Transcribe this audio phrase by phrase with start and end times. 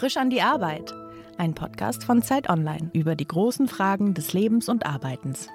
[0.00, 0.94] Frisch an die Arbeit.
[1.36, 5.48] Ein Podcast von Zeit Online über die großen Fragen des Lebens und Arbeitens.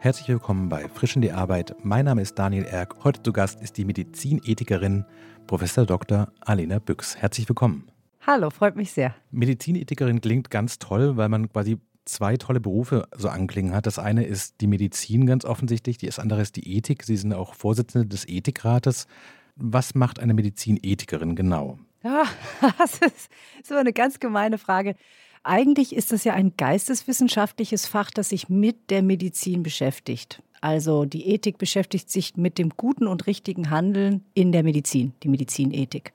[0.00, 1.76] Herzlich willkommen bei Frisch an die Arbeit.
[1.84, 3.04] Mein Name ist Daniel Erck.
[3.04, 5.04] Heute zu Gast ist die Medizinethikerin
[5.46, 5.62] Prof.
[5.86, 6.32] Dr.
[6.40, 7.14] Alena Büchs.
[7.14, 7.86] Herzlich willkommen.
[8.26, 9.14] Hallo, freut mich sehr.
[9.30, 13.86] Medizinethikerin klingt ganz toll, weil man quasi zwei tolle Berufe so anklingen hat.
[13.86, 17.04] Das eine ist die Medizin ganz offensichtlich, das andere ist die Ethik.
[17.04, 19.06] Sie sind auch Vorsitzende des Ethikrates.
[19.54, 21.78] Was macht eine Medizinethikerin genau?
[22.04, 22.24] Ja,
[22.78, 23.30] das ist,
[23.64, 24.94] so eine ganz gemeine Frage.
[25.42, 30.42] Eigentlich ist das ja ein geisteswissenschaftliches Fach, das sich mit der Medizin beschäftigt.
[30.60, 35.28] Also die Ethik beschäftigt sich mit dem guten und richtigen Handeln in der Medizin, die
[35.28, 36.14] Medizinethik.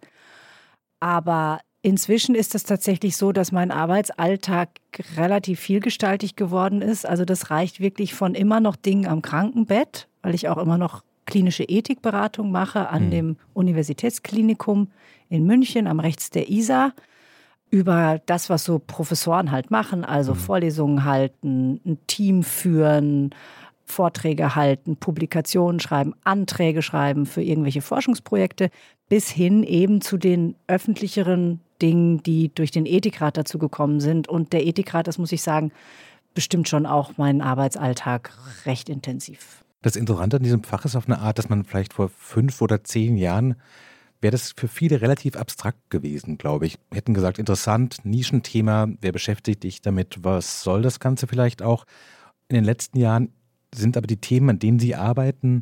[1.00, 4.70] Aber inzwischen ist es tatsächlich so, dass mein Arbeitsalltag
[5.16, 7.06] relativ vielgestaltig geworden ist.
[7.06, 11.04] Also das reicht wirklich von immer noch Dingen am Krankenbett, weil ich auch immer noch
[11.30, 13.12] klinische Ethikberatung mache an mhm.
[13.12, 14.90] dem Universitätsklinikum
[15.30, 16.94] in München am rechts der Isar
[17.70, 20.40] über das, was so Professoren halt machen, also mhm.
[20.40, 23.30] Vorlesungen halten, ein Team führen,
[23.86, 28.72] Vorträge halten, Publikationen schreiben, Anträge schreiben für irgendwelche Forschungsprojekte,
[29.08, 34.28] bis hin eben zu den öffentlicheren Dingen, die durch den Ethikrat dazu gekommen sind.
[34.28, 35.72] Und der Ethikrat, das muss ich sagen,
[36.34, 38.32] bestimmt schon auch meinen Arbeitsalltag
[38.66, 39.64] recht intensiv.
[39.82, 42.84] Das Interessante an diesem Fach ist auf eine Art, dass man vielleicht vor fünf oder
[42.84, 43.56] zehn Jahren
[44.22, 46.78] wäre das für viele relativ abstrakt gewesen, glaube ich.
[46.94, 51.86] Hätten gesagt, interessant, Nischenthema, wer beschäftigt dich damit, was soll das Ganze vielleicht auch?
[52.50, 53.32] In den letzten Jahren
[53.74, 55.62] sind aber die Themen, an denen Sie arbeiten,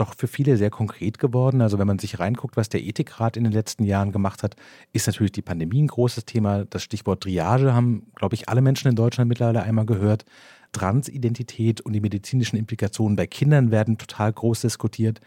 [0.00, 1.60] doch für viele sehr konkret geworden.
[1.60, 4.56] Also wenn man sich reinguckt, was der Ethikrat in den letzten Jahren gemacht hat,
[4.92, 6.64] ist natürlich die Pandemie ein großes Thema.
[6.64, 10.24] Das Stichwort Triage haben, glaube ich, alle Menschen in Deutschland mittlerweile einmal gehört.
[10.72, 15.20] Transidentität und die medizinischen Implikationen bei Kindern werden total groß diskutiert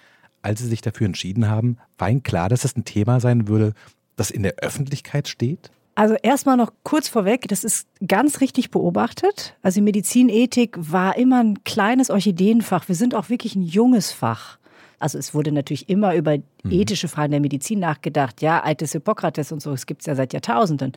[0.44, 3.74] als sie sich dafür entschieden haben, war Ihnen klar, dass es ein Thema sein würde,
[4.16, 5.72] das in der Öffentlichkeit steht?
[5.96, 9.56] Also erstmal noch kurz vorweg, das ist ganz richtig beobachtet.
[9.62, 12.88] Also Medizinethik war immer ein kleines Orchideenfach.
[12.88, 14.58] Wir sind auch wirklich ein junges Fach.
[15.00, 16.72] Also es wurde natürlich immer über mhm.
[16.72, 18.42] ethische Fragen der Medizin nachgedacht.
[18.42, 20.94] Ja, altes Hippokrates und so, es gibt es ja seit Jahrtausenden.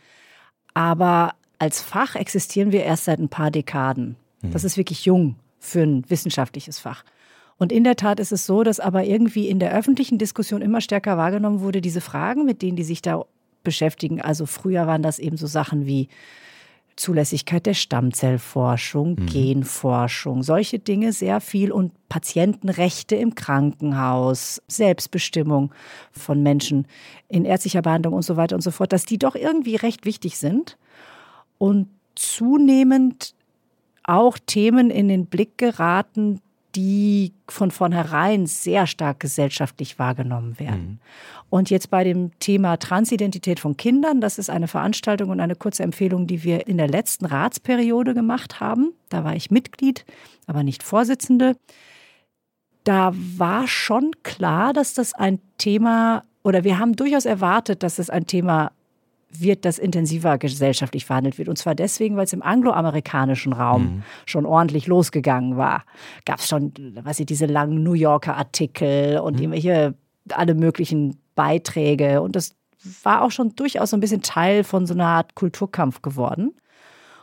[0.75, 4.17] Aber als Fach existieren wir erst seit ein paar Dekaden.
[4.43, 4.51] Mhm.
[4.51, 7.05] Das ist wirklich jung für ein wissenschaftliches Fach.
[7.59, 10.81] Und in der Tat ist es so, dass aber irgendwie in der öffentlichen Diskussion immer
[10.81, 13.25] stärker wahrgenommen wurde, diese Fragen, mit denen die sich da
[13.63, 14.21] beschäftigen.
[14.21, 16.09] Also früher waren das eben so Sachen wie
[16.97, 19.27] Zulässigkeit der Stammzellforschung, mhm.
[19.27, 25.73] Genforschung, solche Dinge sehr viel und Patientenrechte im Krankenhaus, Selbstbestimmung
[26.11, 26.87] von Menschen
[27.29, 30.39] in ärztlicher Behandlung und so weiter und so fort, dass die doch irgendwie recht wichtig
[30.39, 30.79] sind
[31.59, 33.35] und zunehmend
[34.03, 36.41] auch Themen in den Blick geraten,
[36.77, 40.87] die von vornherein sehr stark gesellschaftlich wahrgenommen werden.
[40.87, 40.99] Mhm.
[41.49, 45.83] Und jetzt bei dem Thema Transidentität von Kindern, das ist eine Veranstaltung und eine kurze
[45.83, 48.93] Empfehlung, die wir in der letzten Ratsperiode gemacht haben.
[49.09, 50.05] Da war ich Mitglied,
[50.47, 51.57] aber nicht Vorsitzende.
[52.85, 58.11] Da war schon klar, dass das ein Thema oder wir haben durchaus erwartet, dass es
[58.11, 58.71] ein Thema
[59.41, 61.49] wird, das intensiver gesellschaftlich verhandelt wird.
[61.49, 64.03] Und zwar deswegen, weil es im angloamerikanischen Raum mhm.
[64.27, 65.85] schon ordentlich losgegangen war.
[66.25, 69.43] Gab es schon, weiß ich, diese langen New Yorker Artikel und mhm.
[69.43, 69.95] irgendwelche
[70.31, 72.21] alle möglichen Beiträge.
[72.23, 72.57] Und das
[73.03, 76.55] war auch schon durchaus so ein bisschen Teil von so einer Art Kulturkampf geworden.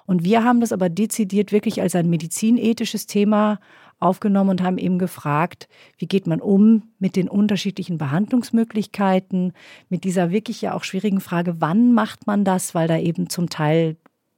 [0.06, 3.59] Und wir haben das aber dezidiert wirklich als ein medizinethisches Thema
[4.03, 9.53] aufgenommen und haben eben gefragt, wie geht man um mit den unterschiedlichen Behandlungsmöglichkeiten,
[9.89, 13.49] mit dieser wirklich ja auch schwierigen Frage, wann macht man das, weil da eben zum
[13.49, 13.97] Teil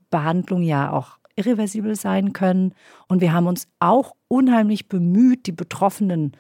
[0.09, 2.73] Behandlungen ja auch irreversibel sein können.
[3.07, 6.31] Und wir haben uns auch unheimlich bemüht, die Betroffenen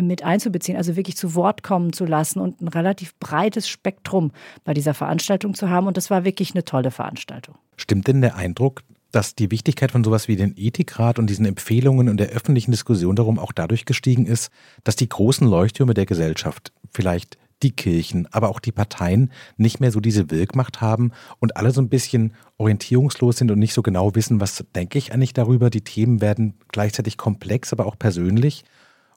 [0.00, 4.32] mit einzubeziehen, also wirklich zu Wort kommen zu lassen und ein relativ breites Spektrum
[4.64, 5.86] bei dieser Veranstaltung zu haben.
[5.86, 7.56] Und das war wirklich eine tolle Veranstaltung.
[7.76, 12.08] Stimmt denn der Eindruck, dass die Wichtigkeit von sowas wie den Ethikrat und diesen Empfehlungen
[12.08, 14.50] und der öffentlichen Diskussion darum auch dadurch gestiegen ist,
[14.84, 19.90] dass die großen Leuchttürme der Gesellschaft, vielleicht die Kirchen, aber auch die Parteien nicht mehr
[19.90, 24.14] so diese Wirkmacht haben und alle so ein bisschen orientierungslos sind und nicht so genau
[24.14, 25.70] wissen, was denke ich eigentlich darüber.
[25.70, 28.64] Die Themen werden gleichzeitig komplex, aber auch persönlich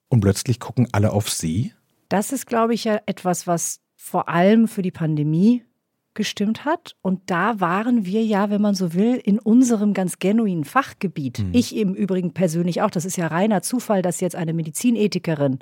[0.10, 1.74] und plötzlich gucken alle auf sie.
[2.10, 5.64] Das ist, glaube ich, ja etwas, was vor allem für die Pandemie
[6.14, 6.96] gestimmt hat.
[7.02, 11.40] Und da waren wir ja, wenn man so will, in unserem ganz genuinen Fachgebiet.
[11.40, 11.50] Mhm.
[11.54, 12.92] Ich im Übrigen persönlich auch.
[12.92, 15.60] Das ist ja reiner Zufall, dass jetzt eine Medizinethikerin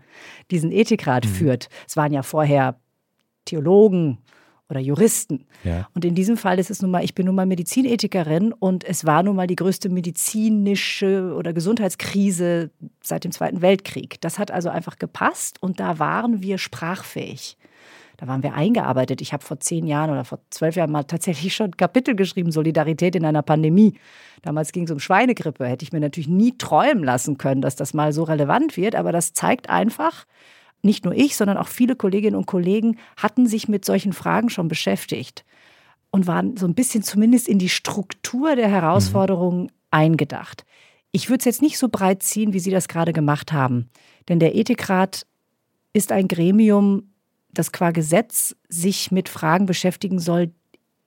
[0.52, 1.30] diesen Ethikrat mhm.
[1.30, 1.70] führt.
[1.88, 2.80] Es waren ja vorher
[3.46, 4.20] Theologen
[4.70, 5.46] oder Juristen.
[5.64, 5.88] Ja.
[5.96, 9.04] Und in diesem Fall ist es nun mal, ich bin nun mal Medizinethikerin und es
[9.06, 12.70] war nun mal die größte medizinische oder Gesundheitskrise
[13.04, 14.22] seit dem Zweiten Weltkrieg.
[14.22, 17.58] Das hat also einfach gepasst und da waren wir sprachfähig.
[18.20, 19.22] Da waren wir eingearbeitet.
[19.22, 23.16] Ich habe vor zehn Jahren oder vor zwölf Jahren mal tatsächlich schon Kapitel geschrieben, Solidarität
[23.16, 23.94] in einer Pandemie.
[24.42, 25.66] Damals ging es um Schweinegrippe.
[25.66, 28.96] Hätte ich mir natürlich nie träumen lassen können, dass das mal so relevant wird.
[28.96, 30.26] Aber das zeigt einfach,
[30.82, 34.68] nicht nur ich, sondern auch viele Kolleginnen und Kollegen hatten sich mit solchen Fragen schon
[34.68, 35.46] beschäftigt
[36.12, 39.70] und waren so ein bisschen zumindest in die Struktur der Herausforderungen mhm.
[39.92, 40.66] eingedacht.
[41.14, 43.90] Ich würde es jetzt nicht so breit ziehen, wie Sie das gerade gemacht haben.
[44.28, 45.26] Denn der Ethikrat
[45.94, 47.14] ist ein Gremium,
[47.52, 50.52] das qua Gesetz sich mit Fragen beschäftigen soll,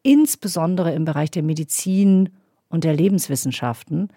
[0.02, 2.30] insbesondere im Bereich der Medizin
[2.68, 4.08] und der Lebenswissenschaften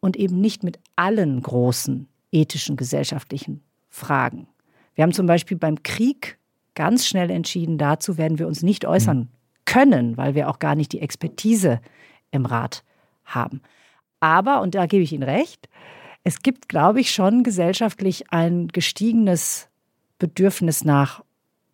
[0.00, 4.48] und eben nicht mit allen großen ethischen, gesellschaftlichen Fragen.
[4.94, 6.38] Wir haben zum Beispiel beim Krieg
[6.74, 9.28] ganz schnell entschieden, dazu werden wir uns nicht äußern mhm.
[9.64, 11.80] können, weil wir auch gar nicht die Expertise
[12.30, 12.82] im Rat
[13.24, 13.62] haben.
[14.20, 15.68] Aber, und da gebe ich Ihnen recht,
[16.24, 19.68] es gibt, glaube ich, schon gesellschaftlich ein gestiegenes
[20.18, 21.22] Bedürfnis nach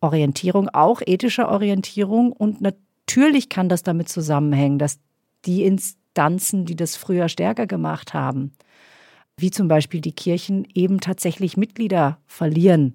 [0.01, 2.33] Orientierung, auch ethischer Orientierung.
[2.33, 4.99] Und natürlich kann das damit zusammenhängen, dass
[5.45, 8.53] die Instanzen, die das früher stärker gemacht haben,
[9.37, 12.95] wie zum Beispiel die Kirchen, eben tatsächlich Mitglieder verlieren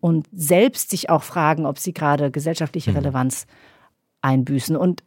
[0.00, 2.98] und selbst sich auch fragen, ob sie gerade gesellschaftliche mhm.
[2.98, 3.46] Relevanz
[4.20, 4.76] einbüßen.
[4.76, 5.02] Und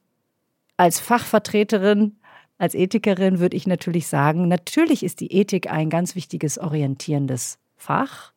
[0.77, 2.17] als Fachvertreterin,
[2.57, 8.31] als Ethikerin würde ich natürlich sagen, natürlich ist die Ethik ein ganz wichtiges orientierendes Fach,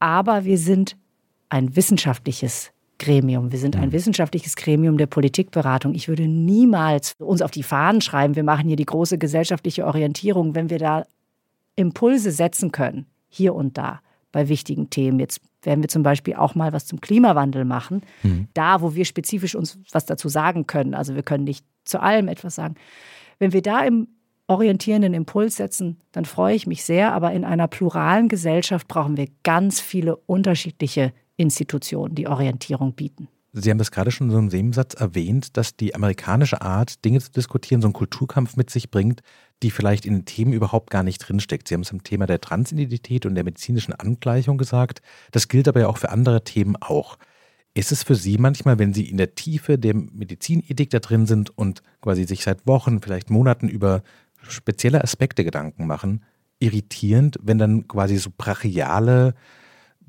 [0.00, 0.96] aber wir sind
[1.48, 3.52] ein wissenschaftliches Gremium.
[3.52, 3.92] Wir sind ein mhm.
[3.92, 5.94] wissenschaftliches Gremium der Politikberatung.
[5.94, 10.54] Ich würde niemals uns auf die Fahnen schreiben, wir machen hier die große gesellschaftliche Orientierung,
[10.54, 11.06] wenn wir da
[11.76, 14.00] Impulse setzen können, hier und da
[14.32, 15.20] bei wichtigen Themen.
[15.20, 18.48] Jetzt werden wir zum Beispiel auch mal was zum Klimawandel machen, mhm.
[18.54, 20.94] da wo wir spezifisch uns was dazu sagen können.
[20.94, 22.74] Also wir können nicht zu allem etwas sagen.
[23.38, 24.08] Wenn wir da im
[24.48, 27.12] orientierenden Impuls setzen, dann freue ich mich sehr.
[27.12, 33.28] Aber in einer pluralen Gesellschaft brauchen wir ganz viele unterschiedliche Institutionen, die Orientierung bieten.
[33.52, 37.20] Sie haben das gerade schon in so einem Nebensatz erwähnt, dass die amerikanische Art, Dinge
[37.20, 39.22] zu diskutieren, so einen Kulturkampf mit sich bringt,
[39.62, 41.66] die vielleicht in den Themen überhaupt gar nicht drinsteckt.
[41.66, 45.00] Sie haben es am Thema der Transidentität und der medizinischen Angleichung gesagt.
[45.32, 47.18] Das gilt aber ja auch für andere Themen auch.
[47.74, 51.56] Ist es für Sie manchmal, wenn Sie in der Tiefe der Medizinethik da drin sind
[51.56, 54.02] und quasi sich seit Wochen, vielleicht Monaten über
[54.42, 56.24] spezielle Aspekte Gedanken machen,
[56.58, 59.34] irritierend, wenn dann quasi so brachiale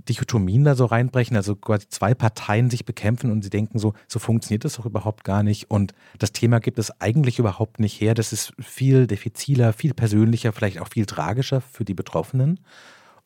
[0.10, 4.20] Dichotomien da so reinbrechen, also quasi zwei Parteien sich bekämpfen und sie denken so, so
[4.20, 8.14] funktioniert das doch überhaupt gar nicht und das Thema gibt es eigentlich überhaupt nicht her.
[8.16, 12.60] Das ist viel diffiziler, viel persönlicher, vielleicht auch viel tragischer für die Betroffenen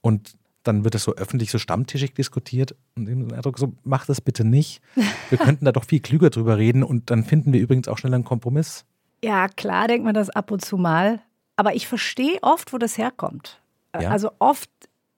[0.02, 4.22] und dann wird das so öffentlich, so stammtischig diskutiert und den Eindruck so, mach das
[4.22, 4.82] bitte nicht.
[5.30, 8.14] Wir könnten da doch viel klüger drüber reden und dann finden wir übrigens auch schnell
[8.14, 8.86] einen Kompromiss.
[9.24, 11.22] Ja, klar denkt man das ab und zu mal,
[11.56, 13.62] aber ich verstehe oft, wo das herkommt.
[14.00, 14.10] Ja?
[14.10, 14.70] Also oft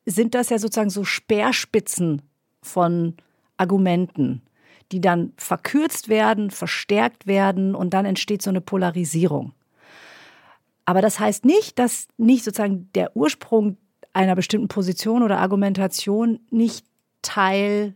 [0.05, 2.21] sind das ja sozusagen so Speerspitzen
[2.61, 3.15] von
[3.57, 4.41] Argumenten,
[4.91, 9.53] die dann verkürzt werden, verstärkt werden und dann entsteht so eine Polarisierung.
[10.85, 13.77] Aber das heißt nicht, dass nicht sozusagen der Ursprung
[14.13, 16.85] einer bestimmten Position oder Argumentation nicht
[17.21, 17.95] Teil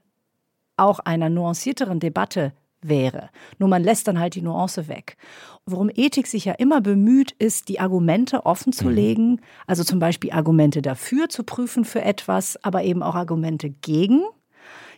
[0.76, 3.30] auch einer nuancierteren Debatte wäre.
[3.58, 5.18] Nur man lässt dann halt die Nuance weg.
[5.66, 8.94] Worum Ethik sich ja immer bemüht, ist, die Argumente offen zu mhm.
[8.94, 14.24] legen, also zum Beispiel Argumente dafür zu prüfen für etwas, aber eben auch Argumente gegen,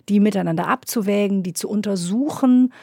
[0.10, 2.74] die miteinander abzuwägen, die zu untersuchen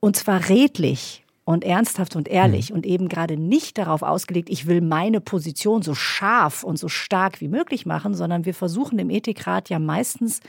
[0.00, 2.76] und zwar redlich und ernsthaft und ehrlich mhm.
[2.76, 7.40] und eben gerade nicht darauf ausgelegt, ich will meine Position so scharf und so stark
[7.40, 10.40] wie möglich machen, sondern wir versuchen im Ethikrat ja meistens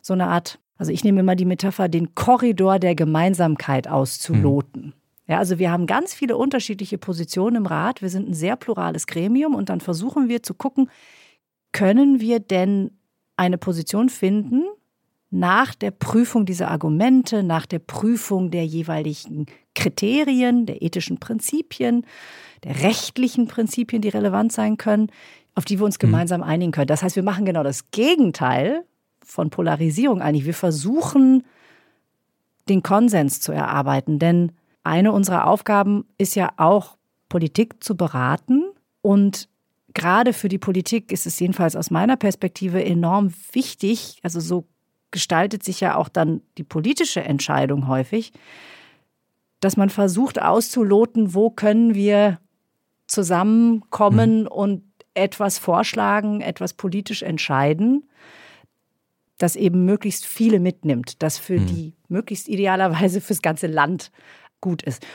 [0.00, 4.82] so eine Art also ich nehme immer die Metapher, den Korridor der Gemeinsamkeit auszuloten.
[4.82, 4.92] Mhm.
[5.26, 8.00] Ja, also wir haben ganz viele unterschiedliche Positionen im Rat.
[8.00, 10.88] Wir sind ein sehr plurales Gremium und dann versuchen wir zu gucken,
[11.72, 12.92] können wir denn
[13.36, 14.64] eine Position finden
[15.30, 19.44] nach der Prüfung dieser Argumente, nach der Prüfung der jeweiligen
[19.74, 22.06] Kriterien, der ethischen Prinzipien,
[22.64, 25.10] der rechtlichen Prinzipien, die relevant sein können,
[25.54, 26.06] auf die wir uns mhm.
[26.06, 26.86] gemeinsam einigen können.
[26.86, 28.84] Das heißt, wir machen genau das Gegenteil
[29.24, 30.46] von Polarisierung eigentlich.
[30.46, 31.44] Wir versuchen,
[32.68, 34.52] den Konsens zu erarbeiten, denn
[34.84, 36.96] eine unserer Aufgaben ist ja auch,
[37.28, 38.64] Politik zu beraten.
[39.02, 39.48] Und
[39.94, 44.64] gerade für die Politik ist es jedenfalls aus meiner Perspektive enorm wichtig, also so
[45.10, 48.32] gestaltet sich ja auch dann die politische Entscheidung häufig,
[49.60, 52.38] dass man versucht auszuloten, wo können wir
[53.06, 54.48] zusammenkommen mhm.
[54.48, 54.82] und
[55.14, 58.04] etwas vorschlagen, etwas politisch entscheiden
[59.38, 61.66] das eben möglichst viele mitnimmt, das für mhm.
[61.66, 64.10] die möglichst idealerweise fürs ganze Land
[64.60, 65.06] gut ist.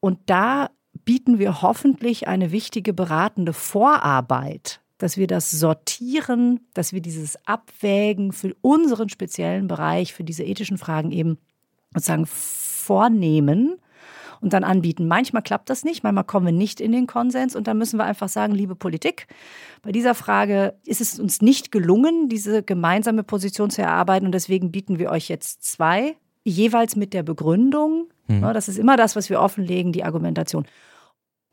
[0.00, 0.70] Und da
[1.04, 8.32] bieten wir hoffentlich eine wichtige beratende Vorarbeit dass wir das sortieren, dass wir dieses Abwägen
[8.32, 11.38] für unseren speziellen Bereich, für diese ethischen Fragen eben
[11.94, 13.78] sozusagen vornehmen
[14.40, 15.06] und dann anbieten.
[15.06, 18.04] Manchmal klappt das nicht, manchmal kommen wir nicht in den Konsens und dann müssen wir
[18.04, 19.26] einfach sagen, liebe Politik,
[19.82, 24.70] bei dieser Frage ist es uns nicht gelungen, diese gemeinsame Position zu erarbeiten und deswegen
[24.70, 28.08] bieten wir euch jetzt zwei, jeweils mit der Begründung.
[28.28, 28.42] Mhm.
[28.42, 30.66] Das ist immer das, was wir offenlegen, die Argumentation.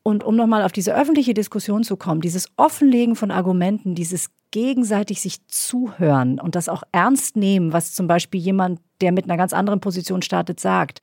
[0.03, 5.19] Und um nochmal auf diese öffentliche Diskussion zu kommen, dieses Offenlegen von Argumenten, dieses gegenseitig
[5.19, 9.51] sich zuhören und das auch ernst nehmen, was zum Beispiel jemand, der mit einer ganz
[9.51, 11.01] anderen Position startet, sagt.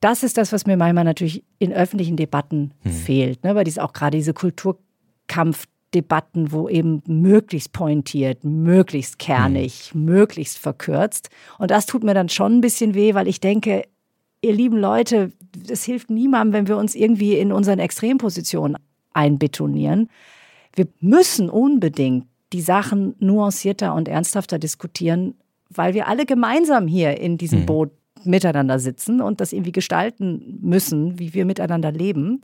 [0.00, 2.92] Das ist das, was mir manchmal natürlich in öffentlichen Debatten hm.
[2.92, 3.54] fehlt, ne?
[3.54, 10.04] weil dies auch gerade diese Kulturkampfdebatten, wo eben möglichst pointiert, möglichst kernig, hm.
[10.04, 11.30] möglichst verkürzt.
[11.58, 13.84] Und das tut mir dann schon ein bisschen weh, weil ich denke,
[14.42, 15.32] ihr lieben Leute,
[15.68, 18.76] es hilft niemandem, wenn wir uns irgendwie in unseren Extrempositionen
[19.14, 20.10] einbetonieren.
[20.74, 25.34] Wir müssen unbedingt die Sachen nuancierter und ernsthafter diskutieren,
[25.70, 27.66] weil wir alle gemeinsam hier in diesem mhm.
[27.66, 27.90] Boot
[28.26, 32.42] miteinander sitzen und das irgendwie gestalten müssen, wie wir miteinander leben.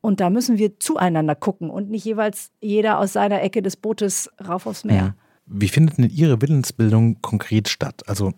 [0.00, 4.30] Und da müssen wir zueinander gucken und nicht jeweils jeder aus seiner Ecke des Bootes
[4.46, 5.14] rauf aufs Meer.
[5.46, 8.02] Wie findet denn Ihre Willensbildung konkret statt?
[8.06, 8.32] Also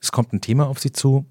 [0.00, 1.26] es kommt ein Thema auf Sie zu,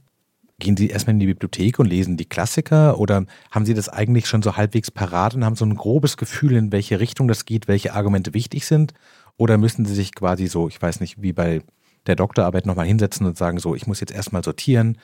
[0.60, 4.26] Gehen Sie erstmal in die Bibliothek und lesen die Klassiker oder haben Sie das eigentlich
[4.26, 7.68] schon so halbwegs parat und haben so ein grobes Gefühl, in welche Richtung das geht,
[7.68, 8.96] welche Argumente wichtig sind?
[9.38, 11.62] Oder müssen Sie sich quasi so, ich weiß nicht, wie bei
[12.08, 14.98] der Doktorarbeit nochmal hinsetzen und sagen, so, ich muss jetzt erstmal sortieren,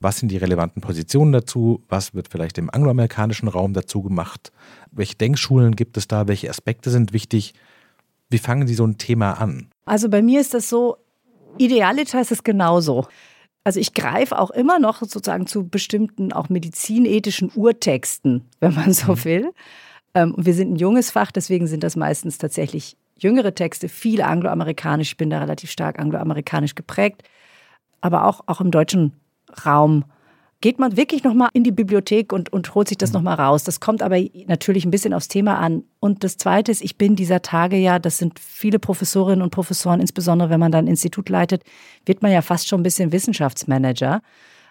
[0.00, 4.52] was sind die relevanten Positionen dazu, was wird vielleicht im angloamerikanischen Raum dazu gemacht,
[4.90, 7.54] welche Denkschulen gibt es da, welche Aspekte sind wichtig?
[8.28, 9.68] Wie fangen Sie so ein Thema an?
[9.84, 10.96] Also bei mir ist das so,
[11.58, 13.06] idealiter ist es genauso.
[13.64, 19.12] Also ich greife auch immer noch sozusagen zu bestimmten auch medizinethischen Urtexten, wenn man so
[19.12, 19.24] mhm.
[19.24, 19.52] will.
[20.14, 25.10] Ähm, wir sind ein junges Fach, deswegen sind das meistens tatsächlich jüngere Texte, viel angloamerikanisch.
[25.10, 27.22] Ich bin da relativ stark angloamerikanisch geprägt,
[28.00, 29.12] aber auch, auch im deutschen
[29.64, 30.04] Raum
[30.60, 33.16] geht man wirklich nochmal in die Bibliothek und, und holt sich das mhm.
[33.16, 33.64] nochmal raus.
[33.64, 35.84] Das kommt aber natürlich ein bisschen aufs Thema an.
[36.00, 40.00] Und das Zweite ist, ich bin dieser Tage ja, das sind viele Professorinnen und Professoren,
[40.00, 41.62] insbesondere wenn man dann ein Institut leitet,
[42.04, 44.22] wird man ja fast schon ein bisschen Wissenschaftsmanager.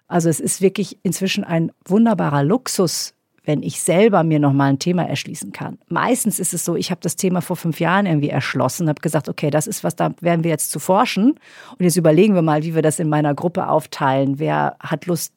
[0.08, 3.15] Also es ist wirklich inzwischen ein wunderbarer Luxus,
[3.46, 5.78] wenn ich selber mir nochmal ein Thema erschließen kann.
[5.88, 9.30] Meistens ist es so, ich habe das Thema vor fünf Jahren irgendwie erschlossen, habe gesagt,
[9.30, 11.32] okay, das ist was, da werden wir jetzt zu forschen.
[11.32, 14.40] Und jetzt überlegen wir mal, wie wir das in meiner Gruppe aufteilen.
[14.40, 15.34] Wer hat Lust,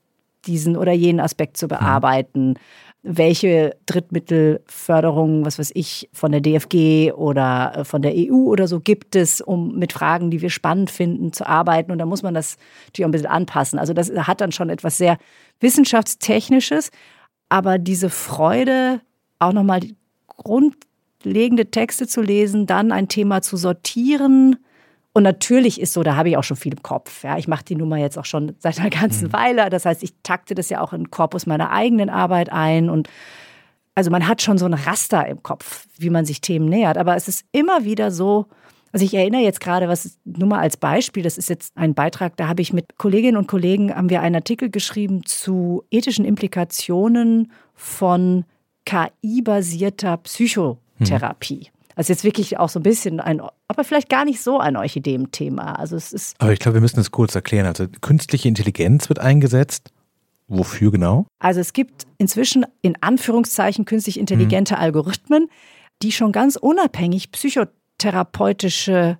[0.47, 2.49] diesen oder jenen Aspekt zu bearbeiten.
[2.49, 2.55] Mhm.
[3.03, 8.81] Welche Drittmittelförderungen, was weiß ich, von der DFG oder äh, von der EU oder so
[8.81, 11.93] gibt es, um mit Fragen, die wir spannend finden, zu arbeiten.
[11.93, 13.79] Und da muss man das natürlich auch ein bisschen anpassen.
[13.79, 15.19] Also das hat dann schon etwas sehr
[15.61, 16.91] Wissenschaftstechnisches,
[17.49, 19.01] aber diese Freude,
[19.39, 19.81] auch nochmal
[20.27, 24.57] grundlegende Texte zu lesen, dann ein Thema zu sortieren,
[25.19, 27.25] und natürlich ist so, da habe ich auch schon viel im Kopf.
[27.25, 29.33] Ja, ich mache die Nummer jetzt auch schon seit einer ganzen mhm.
[29.33, 29.69] Weile.
[29.69, 32.89] Das heißt, ich takte das ja auch in den Korpus meiner eigenen Arbeit ein.
[32.89, 33.09] Und
[33.97, 36.97] also man hat schon so ein Raster im Kopf, wie man sich Themen nähert.
[36.97, 38.47] Aber es ist immer wieder so,
[38.93, 42.37] also ich erinnere jetzt gerade, was nur mal als Beispiel, das ist jetzt ein Beitrag,
[42.37, 47.53] da habe ich mit Kolleginnen und Kollegen, haben wir einen Artikel geschrieben zu ethischen Implikationen
[47.75, 48.45] von
[48.85, 51.69] KI-basierter Psychotherapie.
[51.71, 51.79] Mhm.
[51.95, 55.73] Also jetzt wirklich auch so ein bisschen ein, aber vielleicht gar nicht so ein Orchideen-Thema.
[55.73, 56.37] Also es ist.
[56.39, 57.67] Aber ich glaube, wir müssen es kurz erklären.
[57.67, 59.91] Also künstliche Intelligenz wird eingesetzt.
[60.47, 61.27] Wofür genau?
[61.41, 64.81] Also es gibt inzwischen in Anführungszeichen künstlich intelligente mhm.
[64.81, 65.51] Algorithmen,
[66.03, 67.33] die schon ganz unabhängig
[67.99, 69.19] psychotherapeutische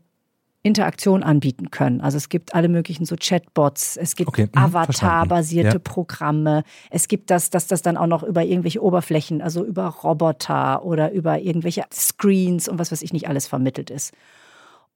[0.63, 2.01] Interaktion anbieten können.
[2.01, 5.79] Also es gibt alle möglichen so Chatbots, es gibt okay, mhm, Avatar-basierte ja.
[5.79, 10.85] Programme, es gibt das, dass das dann auch noch über irgendwelche Oberflächen, also über Roboter
[10.85, 14.13] oder über irgendwelche Screens und was weiß ich nicht alles vermittelt ist.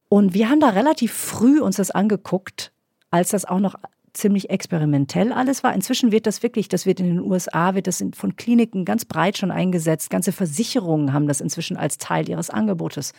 [0.09, 2.73] Und wir haben da relativ früh uns das angeguckt,
[3.11, 3.77] als das auch noch
[4.13, 5.73] ziemlich experimentell alles war.
[5.75, 9.39] Inzwischen wird das wirklich, das wird in den USA, wird das von Kliniken ganz breit
[9.39, 10.11] schon eingesetzt.
[10.11, 13.15] Ganze Versicherungen haben das inzwischen als Teil ihres Angebotes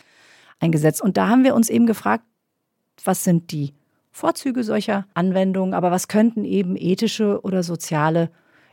[0.60, 1.02] eingesetzt.
[1.02, 2.24] Und da haben wir uns eben gefragt,
[3.04, 3.74] was sind die
[4.10, 8.30] Vorzüge solcher Anwendungen, aber was könnten eben ethische oder soziale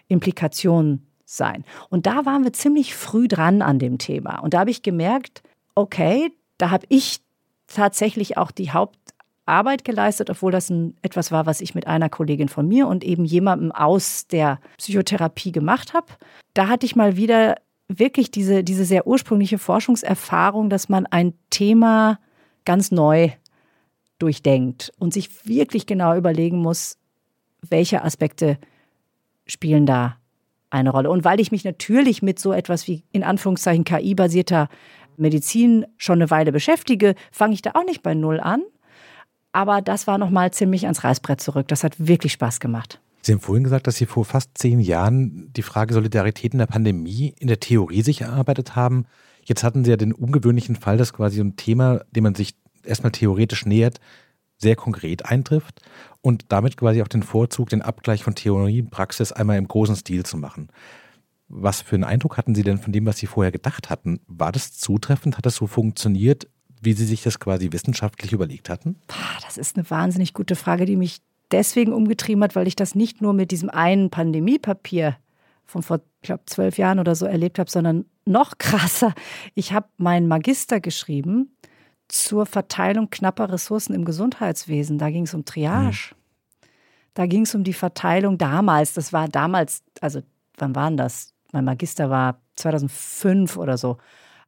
[0.07, 1.63] Implikationen sein.
[1.89, 4.39] Und da waren wir ziemlich früh dran an dem Thema.
[4.39, 5.41] Und da habe ich gemerkt,
[5.73, 7.21] okay, da habe ich
[7.67, 12.50] tatsächlich auch die Hauptarbeit geleistet, obwohl das ein, etwas war, was ich mit einer Kollegin
[12.50, 16.07] von mir und eben jemandem aus der Psychotherapie gemacht habe.
[16.53, 17.55] Da hatte ich mal wieder
[18.00, 22.19] wirklich diese, diese sehr ursprüngliche Forschungserfahrung, dass man ein Thema
[22.65, 23.31] ganz neu
[24.19, 26.98] durchdenkt und sich wirklich genau überlegen muss,
[27.62, 28.57] welche Aspekte
[29.45, 30.17] spielen da
[30.69, 31.10] eine Rolle.
[31.10, 34.69] Und weil ich mich natürlich mit so etwas wie in Anführungszeichen KI-basierter
[35.17, 38.63] Medizin schon eine Weile beschäftige, fange ich da auch nicht bei Null an.
[39.51, 41.67] Aber das war nochmal ziemlich ans Reißbrett zurück.
[41.67, 43.01] Das hat wirklich Spaß gemacht.
[43.21, 46.65] Sie haben vorhin gesagt, dass Sie vor fast zehn Jahren die Frage Solidarität in der
[46.65, 49.05] Pandemie in der Theorie sich erarbeitet haben.
[49.43, 53.11] Jetzt hatten Sie ja den ungewöhnlichen Fall, dass quasi ein Thema, dem man sich erstmal
[53.11, 53.99] theoretisch nähert,
[54.57, 55.81] sehr konkret eintrifft
[56.21, 59.95] und damit quasi auch den Vorzug, den Abgleich von Theorie und Praxis einmal im großen
[59.95, 60.69] Stil zu machen.
[61.47, 64.21] Was für einen Eindruck hatten Sie denn von dem, was Sie vorher gedacht hatten?
[64.27, 65.37] War das zutreffend?
[65.37, 66.47] Hat das so funktioniert,
[66.81, 68.95] wie Sie sich das quasi wissenschaftlich überlegt hatten?
[69.43, 71.21] Das ist eine wahnsinnig gute Frage, die mich
[71.51, 75.17] deswegen umgetrieben hat, weil ich das nicht nur mit diesem einen Pandemiepapier
[75.65, 79.13] von vor, ich glaube, zwölf Jahren oder so erlebt habe, sondern noch krasser.
[79.55, 81.55] Ich habe meinen Magister geschrieben
[82.08, 84.98] zur Verteilung knapper Ressourcen im Gesundheitswesen.
[84.98, 86.12] Da ging es um Triage.
[86.12, 86.67] Mhm.
[87.13, 88.93] Da ging es um die Verteilung damals.
[88.93, 90.22] Das war damals, also
[90.58, 91.34] wann waren das?
[91.51, 93.98] Mein Magister war 2005 oder so.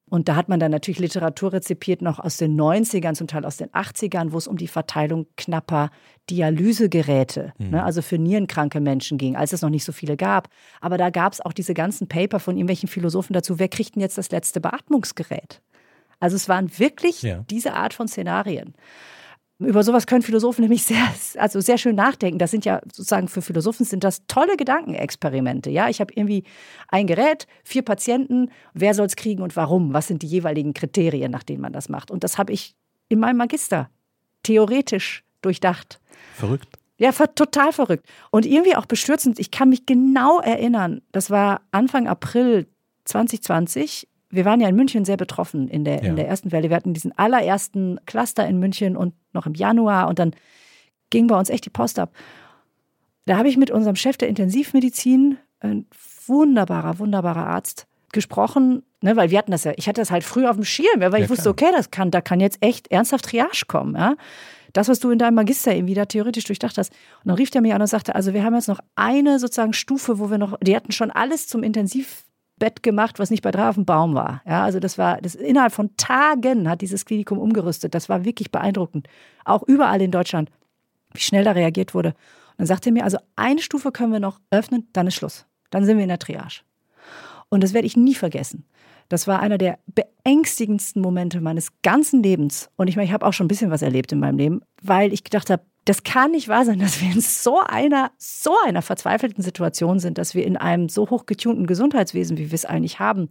[0.10, 3.58] Und da hat man dann natürlich Literatur rezipiert, noch aus den 90ern, zum Teil aus
[3.58, 5.90] den 80ern, wo es um die Verteilung knapper
[6.30, 7.72] Dialysegeräte, mhm.
[7.72, 10.50] ne, also für nierenkranke Menschen ging, als es noch nicht so viele gab.
[10.82, 14.02] Aber da gab es auch diese ganzen Paper von irgendwelchen Philosophen dazu, wer kriegt denn
[14.02, 15.62] jetzt das letzte Beatmungsgerät?
[16.20, 17.44] Also es waren wirklich ja.
[17.50, 18.76] diese Art von Szenarien.
[19.60, 21.08] Über sowas können Philosophen nämlich sehr,
[21.38, 22.40] also sehr schön nachdenken.
[22.40, 25.70] Das sind ja sozusagen für Philosophen sind das tolle Gedankenexperimente.
[25.70, 26.44] Ja, ich habe irgendwie
[26.88, 28.50] ein Gerät, vier Patienten.
[28.74, 29.94] Wer soll es kriegen und warum?
[29.94, 32.12] Was sind die jeweiligen Kriterien, nach denen man das macht?
[32.12, 32.76] Und das habe ich
[33.10, 33.90] in meinem Magister
[34.42, 36.02] theoretisch durchdacht.
[36.36, 36.80] Verrückt.
[36.98, 38.08] Ja, total verrückt.
[38.32, 39.40] Und irgendwie auch bestürzend.
[39.40, 42.68] Ich kann mich genau erinnern, das war Anfang April
[43.06, 46.10] 2020 wir waren ja in München sehr betroffen in der, ja.
[46.10, 46.70] in der ersten Welle.
[46.70, 50.32] Wir hatten diesen allerersten Cluster in München und noch im Januar und dann
[51.10, 52.12] ging bei uns echt die Post ab.
[53.26, 55.86] Da habe ich mit unserem Chef der Intensivmedizin, ein
[56.26, 60.46] wunderbarer, wunderbarer Arzt, gesprochen, ne, weil wir hatten das ja, ich hatte das halt früh
[60.46, 63.26] auf dem Schirm, weil ja, ich wusste, okay, das kann, da kann jetzt echt ernsthaft
[63.26, 63.96] Triage kommen.
[63.96, 64.16] Ja?
[64.72, 66.92] Das, was du in deinem Magister irgendwie da theoretisch durchdacht hast.
[67.24, 69.74] Und dann rief der mich an und sagte, also wir haben jetzt noch eine sozusagen
[69.74, 72.24] Stufe, wo wir noch, die hatten schon alles zum Intensiv
[72.64, 74.42] Bett gemacht, was nicht bei drei auf Baum war.
[74.46, 77.94] Ja, also das war, das innerhalb von Tagen hat dieses Klinikum umgerüstet.
[77.94, 79.10] Das war wirklich beeindruckend.
[79.44, 80.50] Auch überall in Deutschland,
[81.14, 82.12] wie schnell da reagiert wurde.
[82.12, 85.46] Und dann sagte er mir, also eine Stufe können wir noch öffnen, dann ist Schluss.
[85.72, 86.62] Dann sind wir in der Triage.
[87.50, 88.64] Und das werde ich nie vergessen.
[89.10, 92.70] Das war einer der beängstigendsten Momente meines ganzen Lebens.
[92.76, 95.14] Und ich meine, ich habe auch schon ein bisschen was erlebt in meinem Leben, weil
[95.14, 98.82] ich gedacht habe, das kann nicht wahr sein, dass wir in so einer, so einer
[98.82, 103.30] verzweifelten Situation sind, dass wir in einem so hochgetunten Gesundheitswesen, wie wir es eigentlich haben,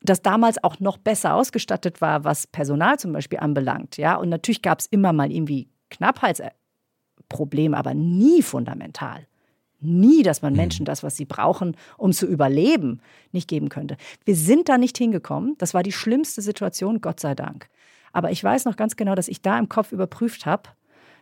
[0.00, 3.96] das damals auch noch besser ausgestattet war, was Personal zum Beispiel anbelangt.
[3.96, 9.26] Ja, und natürlich gab es immer mal irgendwie Knappheitsprobleme, aber nie fundamental.
[9.80, 10.58] Nie, dass man mhm.
[10.58, 13.00] Menschen das, was sie brauchen, um zu überleben,
[13.32, 13.96] nicht geben könnte.
[14.24, 15.54] Wir sind da nicht hingekommen.
[15.58, 17.68] Das war die schlimmste Situation, Gott sei Dank.
[18.12, 20.70] Aber ich weiß noch ganz genau, dass ich da im Kopf überprüft habe,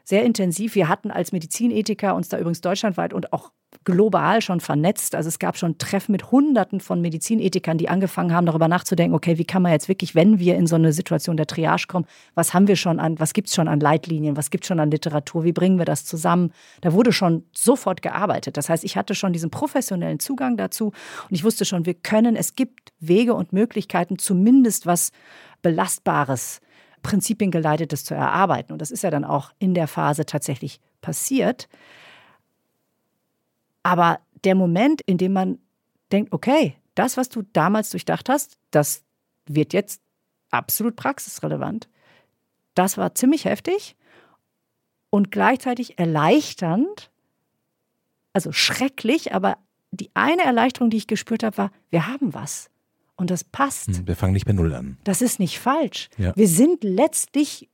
[0.05, 0.75] sehr intensiv.
[0.77, 3.51] Wir hatten als Medizinethiker uns da übrigens deutschlandweit und auch
[3.85, 5.15] global schon vernetzt.
[5.15, 9.39] Also es gab schon Treffen mit Hunderten von Medizinethikern, die angefangen haben, darüber nachzudenken, okay,
[9.39, 12.55] wie kann man jetzt wirklich, wenn wir in so eine Situation der Triage kommen, was
[12.55, 14.91] haben wir schon an, was gibt es schon an Leitlinien, was gibt es schon an
[14.91, 16.53] Literatur, wie bringen wir das zusammen?
[16.81, 18.57] Da wurde schon sofort gearbeitet.
[18.57, 22.37] Das heißt, ich hatte schon diesen professionellen Zugang dazu und ich wusste schon, wir können,
[22.37, 25.13] es gibt Wege und Möglichkeiten, zumindest was
[25.63, 26.61] Belastbares
[27.03, 28.73] prinzipiengeleitetes zu erarbeiten.
[28.73, 31.69] Und das ist ja dann auch in der Phase tatsächlich passiert.
[33.87, 35.61] Aber der Moment, in dem man
[36.11, 39.05] denkt, okay, das, was du damals durchdacht hast, das
[39.47, 40.01] wird jetzt
[40.51, 41.89] absolut praxisrelevant.
[42.75, 43.95] Das war ziemlich heftig
[45.09, 47.13] und gleichzeitig erleichternd,
[48.33, 49.57] also schrecklich, aber
[49.93, 52.71] die eine Erleichterung, die ich gespürt habe, war, wir haben was.
[53.15, 53.87] Und das passt.
[53.87, 54.99] Hm, wir fangen nicht bei Null an.
[55.05, 56.09] Das ist nicht falsch.
[56.19, 56.35] Ja.
[56.35, 57.71] Wir sind letztlich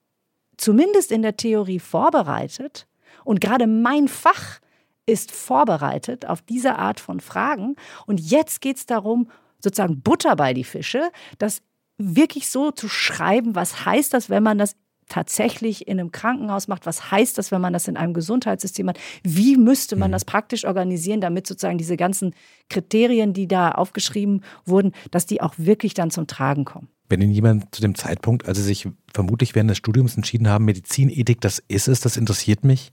[0.59, 2.87] zumindest in der Theorie vorbereitet.
[3.25, 4.61] Und gerade mein Fach
[5.07, 7.77] ist vorbereitet auf diese Art von Fragen.
[8.07, 11.63] Und jetzt geht es darum, sozusagen Butter bei die Fische, das
[11.99, 14.77] wirklich so zu schreiben, was heißt das, wenn man das
[15.09, 16.87] tatsächlich in einem Krankenhaus macht?
[16.87, 18.99] Was heißt das, wenn man das in einem Gesundheitssystem hat?
[19.23, 20.13] Wie müsste man mhm.
[20.13, 22.35] das praktisch organisieren, damit sozusagen diese ganzen
[22.71, 26.89] Kriterien, die da aufgeschrieben wurden, dass die auch wirklich dann zum Tragen kommen?
[27.09, 30.65] Wenn Ihnen jemand zu dem Zeitpunkt, als Sie sich vermutlich während des Studiums entschieden haben,
[30.65, 32.91] Medizinethik, das ist es, das interessiert mich,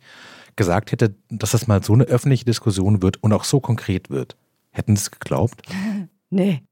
[0.56, 4.36] gesagt hätte, dass das mal so eine öffentliche Diskussion wird und auch so konkret wird,
[4.72, 5.62] hätten Sie es geglaubt?
[6.30, 6.64] nee.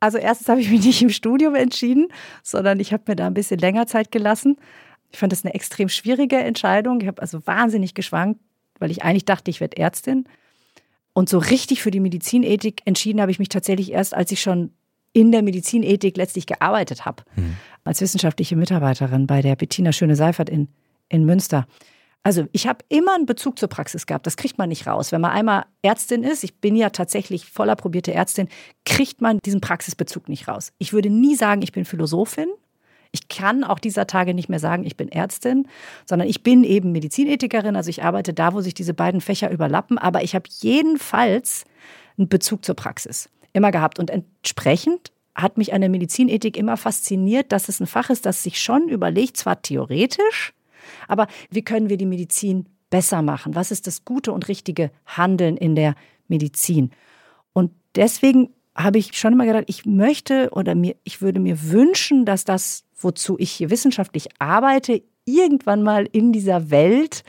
[0.00, 2.08] Also erstens habe ich mich nicht im Studium entschieden,
[2.42, 4.56] sondern ich habe mir da ein bisschen länger Zeit gelassen.
[5.10, 7.00] Ich fand das eine extrem schwierige Entscheidung.
[7.00, 8.40] Ich habe also wahnsinnig geschwankt,
[8.78, 10.28] weil ich eigentlich dachte, ich werde Ärztin.
[11.14, 14.72] Und so richtig für die Medizinethik entschieden habe ich mich tatsächlich erst, als ich schon
[15.14, 17.56] in der Medizinethik letztlich gearbeitet habe, mhm.
[17.84, 20.68] als wissenschaftliche Mitarbeiterin bei der Bettina Schöne-Seifert in,
[21.08, 21.66] in Münster.
[22.26, 24.26] Also ich habe immer einen Bezug zur Praxis gehabt.
[24.26, 25.12] Das kriegt man nicht raus.
[25.12, 28.48] Wenn man einmal Ärztin ist, ich bin ja tatsächlich voll approbierte Ärztin,
[28.86, 30.72] kriegt man diesen Praxisbezug nicht raus.
[30.78, 32.48] Ich würde nie sagen, ich bin Philosophin.
[33.12, 35.68] Ich kann auch dieser Tage nicht mehr sagen, ich bin Ärztin,
[36.06, 37.76] sondern ich bin eben Medizinethikerin.
[37.76, 39.98] Also ich arbeite da, wo sich diese beiden Fächer überlappen.
[39.98, 41.64] Aber ich habe jedenfalls
[42.16, 43.98] einen Bezug zur Praxis immer gehabt.
[43.98, 48.42] Und entsprechend hat mich an der Medizinethik immer fasziniert, dass es ein Fach ist, das
[48.42, 50.54] sich schon überlegt, zwar theoretisch,
[51.08, 53.54] aber wie können wir die Medizin besser machen?
[53.54, 55.94] Was ist das gute und richtige Handeln in der
[56.28, 56.90] Medizin?
[57.52, 62.24] Und deswegen habe ich schon immer gedacht, ich möchte oder mir, ich würde mir wünschen,
[62.24, 67.22] dass das, wozu ich hier wissenschaftlich arbeite, irgendwann mal in dieser Welt,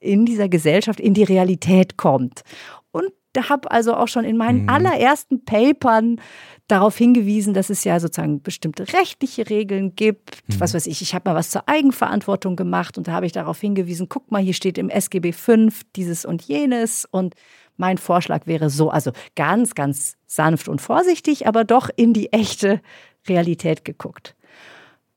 [0.00, 2.42] in dieser Gesellschaft, in die Realität kommt.
[2.90, 4.68] Und da habe also auch schon in meinen mhm.
[4.68, 6.20] allerersten Papern
[6.68, 10.42] darauf hingewiesen, dass es ja sozusagen bestimmte rechtliche Regeln gibt.
[10.46, 10.60] Mhm.
[10.60, 13.60] Was weiß ich, ich habe mal was zur Eigenverantwortung gemacht und da habe ich darauf
[13.60, 17.34] hingewiesen, guck mal, hier steht im SGB V dieses und jenes und
[17.76, 22.80] mein Vorschlag wäre so, also ganz, ganz sanft und vorsichtig, aber doch in die echte
[23.28, 24.34] Realität geguckt.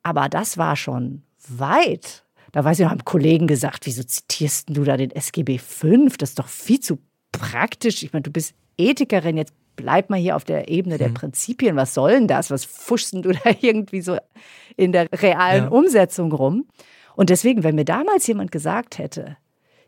[0.04, 2.26] Aber das war schon weit.
[2.52, 6.08] Da weiß ich noch, haben Kollegen gesagt, wieso zitierst du da den SGB V?
[6.18, 6.98] Das ist doch viel zu
[7.32, 8.04] praktisch.
[8.04, 11.14] Ich meine, du bist Ethikerin, jetzt bleib mal hier auf der Ebene der mhm.
[11.14, 11.78] Prinzipien.
[11.78, 12.52] Was soll denn das?
[12.52, 14.18] Was fuschst du da irgendwie so
[14.76, 15.70] in der realen ja.
[15.70, 16.66] Umsetzung rum?
[17.16, 19.38] Und deswegen, wenn mir damals jemand gesagt hätte,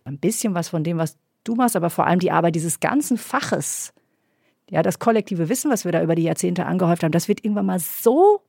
[0.06, 3.18] ein bisschen was von dem, was du machst, aber vor allem die Arbeit dieses ganzen
[3.18, 3.94] Faches,
[4.70, 7.66] ja, das kollektive Wissen, was wir da über die Jahrzehnte angehäuft haben, das wird irgendwann
[7.66, 8.42] mal so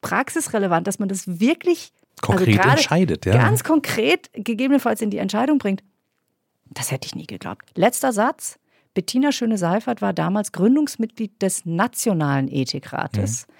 [0.00, 3.32] praxisrelevant, dass man das wirklich also konkret also entscheidet, ja.
[3.32, 5.82] Ganz konkret gegebenenfalls in die Entscheidung bringt.
[6.70, 7.70] Das hätte ich nie geglaubt.
[7.74, 8.58] Letzter Satz.
[8.96, 13.46] Bettina Schöne-Seifert war damals Gründungsmitglied des Nationalen Ethikrates.
[13.46, 13.52] Mhm.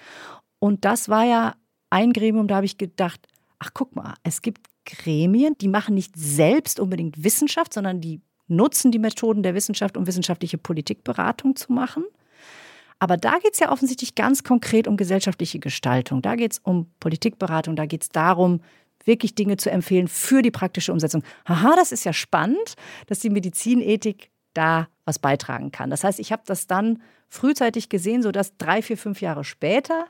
[0.57, 1.53] Und das war ja
[1.91, 3.27] ein Gremium, da habe ich gedacht,
[3.59, 8.91] ach guck mal, es gibt Gremien, die machen nicht selbst unbedingt Wissenschaft, sondern die nutzen
[8.91, 12.03] die Methoden der Wissenschaft, um wissenschaftliche Politikberatung zu machen.
[12.97, 16.23] Aber da geht es ja offensichtlich ganz konkret um gesellschaftliche Gestaltung.
[16.23, 18.61] Da geht es um Politikberatung, da geht es darum,
[19.05, 21.21] wirklich Dinge zu empfehlen für die praktische Umsetzung.
[21.47, 22.73] Haha, das ist ja spannend,
[23.05, 25.89] dass die Medizinethik da was beitragen kann.
[25.89, 30.05] Das heißt, ich habe das dann frühzeitig gesehen, sodass drei, vier, fünf Jahre später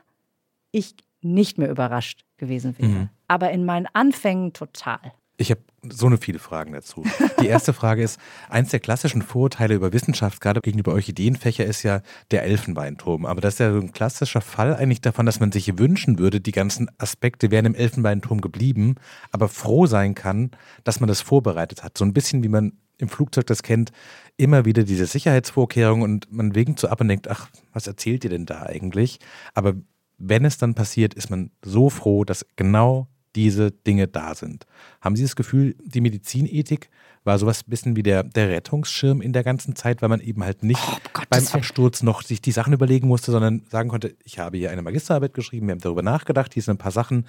[0.72, 2.88] ich nicht mehr überrascht gewesen wäre.
[2.88, 3.08] Mhm.
[3.26, 5.12] Aber in meinen Anfängen total.
[5.40, 7.04] Ich habe so eine viele Fragen dazu.
[7.40, 12.02] Die erste Frage ist, eins der klassischen Vorurteile über Wissenschaft, gerade gegenüber Orchideenfächer, ist ja
[12.32, 13.24] der Elfenbeinturm.
[13.24, 16.40] Aber das ist ja so ein klassischer Fall eigentlich davon, dass man sich wünschen würde,
[16.40, 18.96] die ganzen Aspekte wären im Elfenbeinturm geblieben,
[19.30, 20.50] aber froh sein kann,
[20.82, 21.96] dass man das vorbereitet hat.
[21.96, 23.92] So ein bisschen wie man im Flugzeug das kennt,
[24.38, 28.30] immer wieder diese Sicherheitsvorkehrungen und man winkt so ab und denkt, ach, was erzählt ihr
[28.30, 29.18] denn da eigentlich?
[29.52, 29.74] Aber
[30.16, 34.64] wenn es dann passiert, ist man so froh, dass genau diese Dinge da sind.
[35.00, 36.88] Haben Sie das Gefühl, die Medizinethik
[37.24, 40.42] war sowas ein bisschen wie der, der Rettungsschirm in der ganzen Zeit, weil man eben
[40.42, 44.38] halt nicht oh, beim Absturz noch sich die Sachen überlegen musste, sondern sagen konnte, ich
[44.38, 47.26] habe hier eine Magisterarbeit geschrieben, wir haben darüber nachgedacht, hier sind ein paar Sachen,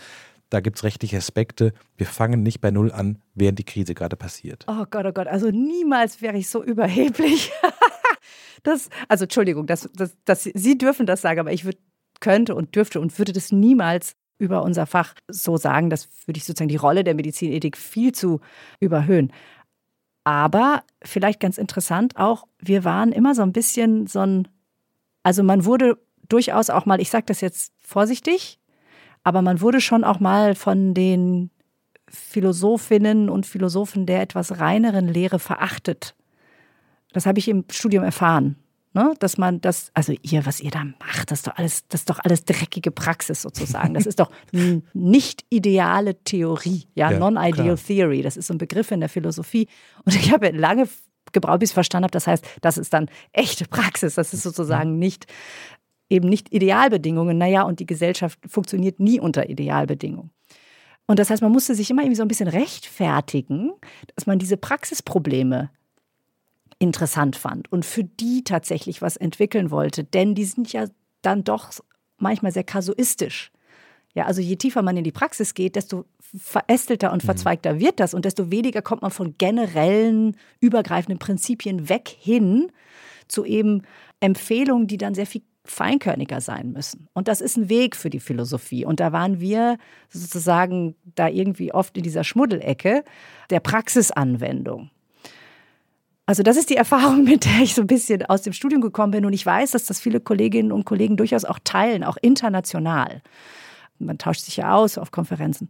[0.49, 1.73] da gibt es rechtliche Aspekte.
[1.95, 4.65] Wir fangen nicht bei Null an, während die Krise gerade passiert.
[4.67, 7.51] Oh Gott, oh Gott, also niemals wäre ich so überheblich.
[8.63, 11.77] das, also Entschuldigung, das, das, das, Sie dürfen das sagen, aber ich würd,
[12.19, 15.89] könnte und dürfte und würde das niemals über unser Fach so sagen.
[15.89, 18.41] Das würde ich sozusagen die Rolle der Medizinethik viel zu
[18.79, 19.31] überhöhen.
[20.23, 24.47] Aber vielleicht ganz interessant auch, wir waren immer so ein bisschen so ein,
[25.23, 28.59] also man wurde durchaus auch mal, ich sage das jetzt vorsichtig,
[29.23, 31.49] aber man wurde schon auch mal von den
[32.08, 36.15] Philosophinnen und Philosophen der etwas reineren Lehre verachtet.
[37.13, 38.55] Das habe ich im Studium erfahren.
[38.93, 39.13] Ne?
[39.19, 42.10] Dass man das, also ihr, was ihr da macht, das ist doch alles, das ist
[42.10, 43.93] doch alles dreckige Praxis sozusagen.
[43.93, 44.32] Das ist doch
[44.93, 48.23] nicht ideale Theorie, ja, ja non-ideal theory.
[48.23, 49.67] Das ist so ein Begriff in der Philosophie.
[50.05, 50.88] Und ich habe lange
[51.32, 54.15] gebraucht, bis ich verstanden habe, das heißt, das ist dann echte Praxis.
[54.15, 55.27] Das ist sozusagen nicht,
[56.10, 57.38] eben nicht Idealbedingungen.
[57.38, 60.32] Naja, und die Gesellschaft funktioniert nie unter Idealbedingungen.
[61.08, 63.72] Und das heißt, man musste sich immer irgendwie so ein bisschen rechtfertigen,
[64.15, 65.72] dass man diese Praxisprobleme
[66.78, 70.04] interessant fand und für die tatsächlich was entwickeln wollte.
[70.04, 70.86] Denn die sind ja
[71.22, 71.72] dann doch
[72.17, 73.52] manchmal sehr kasuistisch.
[74.15, 77.28] Ja, also je tiefer man in die Praxis geht, desto verästelter und mhm.
[77.28, 82.72] verzweigter wird das und desto weniger kommt man von generellen, übergreifenden Prinzipien weg hin
[83.28, 83.84] zu eben
[84.19, 87.08] Empfehlungen, die dann sehr viel feinkörniger sein müssen.
[87.13, 88.86] Und das ist ein Weg für die Philosophie.
[88.86, 89.77] Und da waren wir
[90.10, 93.03] sozusagen da irgendwie oft in dieser Schmuddelecke
[93.49, 94.89] der Praxisanwendung.
[96.25, 99.12] Also das ist die Erfahrung, mit der ich so ein bisschen aus dem Studium gekommen
[99.12, 99.25] bin.
[99.25, 103.21] Und ich weiß, dass das viele Kolleginnen und Kollegen durchaus auch teilen, auch international.
[103.97, 105.69] Man tauscht sich ja aus auf Konferenzen.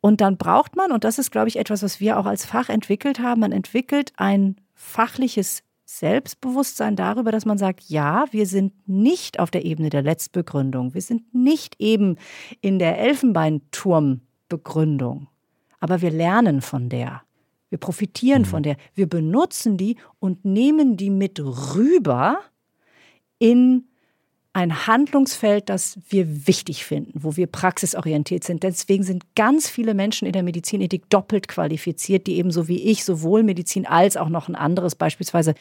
[0.00, 2.68] Und dann braucht man, und das ist, glaube ich, etwas, was wir auch als Fach
[2.68, 9.40] entwickelt haben, man entwickelt ein fachliches Selbstbewusstsein darüber, dass man sagt, ja, wir sind nicht
[9.40, 12.18] auf der Ebene der Letztbegründung, wir sind nicht eben
[12.60, 15.28] in der Elfenbeinturmbegründung,
[15.80, 17.22] aber wir lernen von der.
[17.70, 18.46] Wir profitieren mhm.
[18.46, 18.76] von der.
[18.94, 22.40] Wir benutzen die und nehmen die mit rüber
[23.38, 23.88] in
[24.52, 28.62] ein Handlungsfeld, das wir wichtig finden, wo wir praxisorientiert sind.
[28.62, 33.42] Deswegen sind ganz viele Menschen in der Medizinethik doppelt qualifiziert, die ebenso wie ich sowohl
[33.42, 35.54] Medizin als auch noch ein anderes, beispielsweise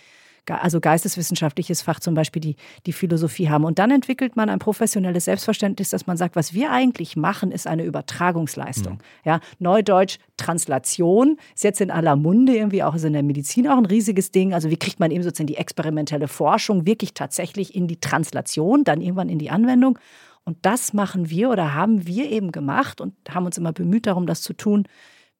[0.49, 2.55] also geisteswissenschaftliches Fach zum Beispiel die,
[2.86, 3.65] die Philosophie haben.
[3.65, 7.67] Und dann entwickelt man ein professionelles Selbstverständnis, dass man sagt, was wir eigentlich machen, ist
[7.67, 8.93] eine Übertragungsleistung.
[8.93, 8.99] Mhm.
[9.25, 13.77] Ja, Neudeutsch Translation ist jetzt in aller Munde irgendwie auch ist in der Medizin auch
[13.77, 14.53] ein riesiges Ding.
[14.53, 19.01] Also wie kriegt man eben sozusagen die experimentelle Forschung wirklich tatsächlich in die Translation, dann
[19.01, 19.99] irgendwann in die Anwendung.
[20.45, 24.27] Und das machen wir oder haben wir eben gemacht und haben uns immer bemüht darum,
[24.27, 24.88] das zu tun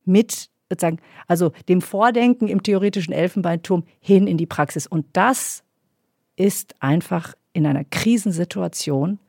[0.04, 4.88] mit sozusagen, also dem Vordenken im theoretischen Elfenbeinturm hin in die Praxis.
[4.88, 5.64] Und das
[6.36, 9.20] ist einfach in einer Krisensituation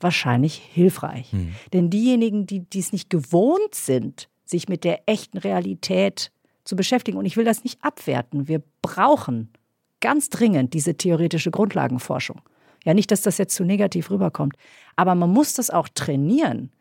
[0.00, 1.32] wahrscheinlich hilfreich.
[1.32, 1.54] Mhm.
[1.72, 6.30] Denn diejenigen, die es nicht gewohnt sind, sich mit der echten Realität
[6.64, 9.50] zu beschäftigen, und ich will das nicht abwerten, wir brauchen
[10.00, 12.40] ganz dringend diese theoretische Grundlagenforschung.
[12.84, 14.56] Ja, nicht, dass das jetzt zu negativ rüberkommt,
[14.96, 16.72] aber man muss das auch trainieren,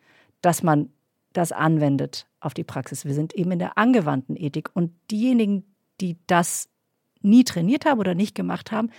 [0.42, 0.90] dass man
[1.34, 3.06] das anwendet auf die Praxis.
[3.06, 4.70] Wir sind eben in der angewandten Ethik.
[4.74, 5.64] Und diejenigen,
[6.02, 6.68] die das
[7.22, 8.90] nie trainiert haben oder nicht gemacht haben,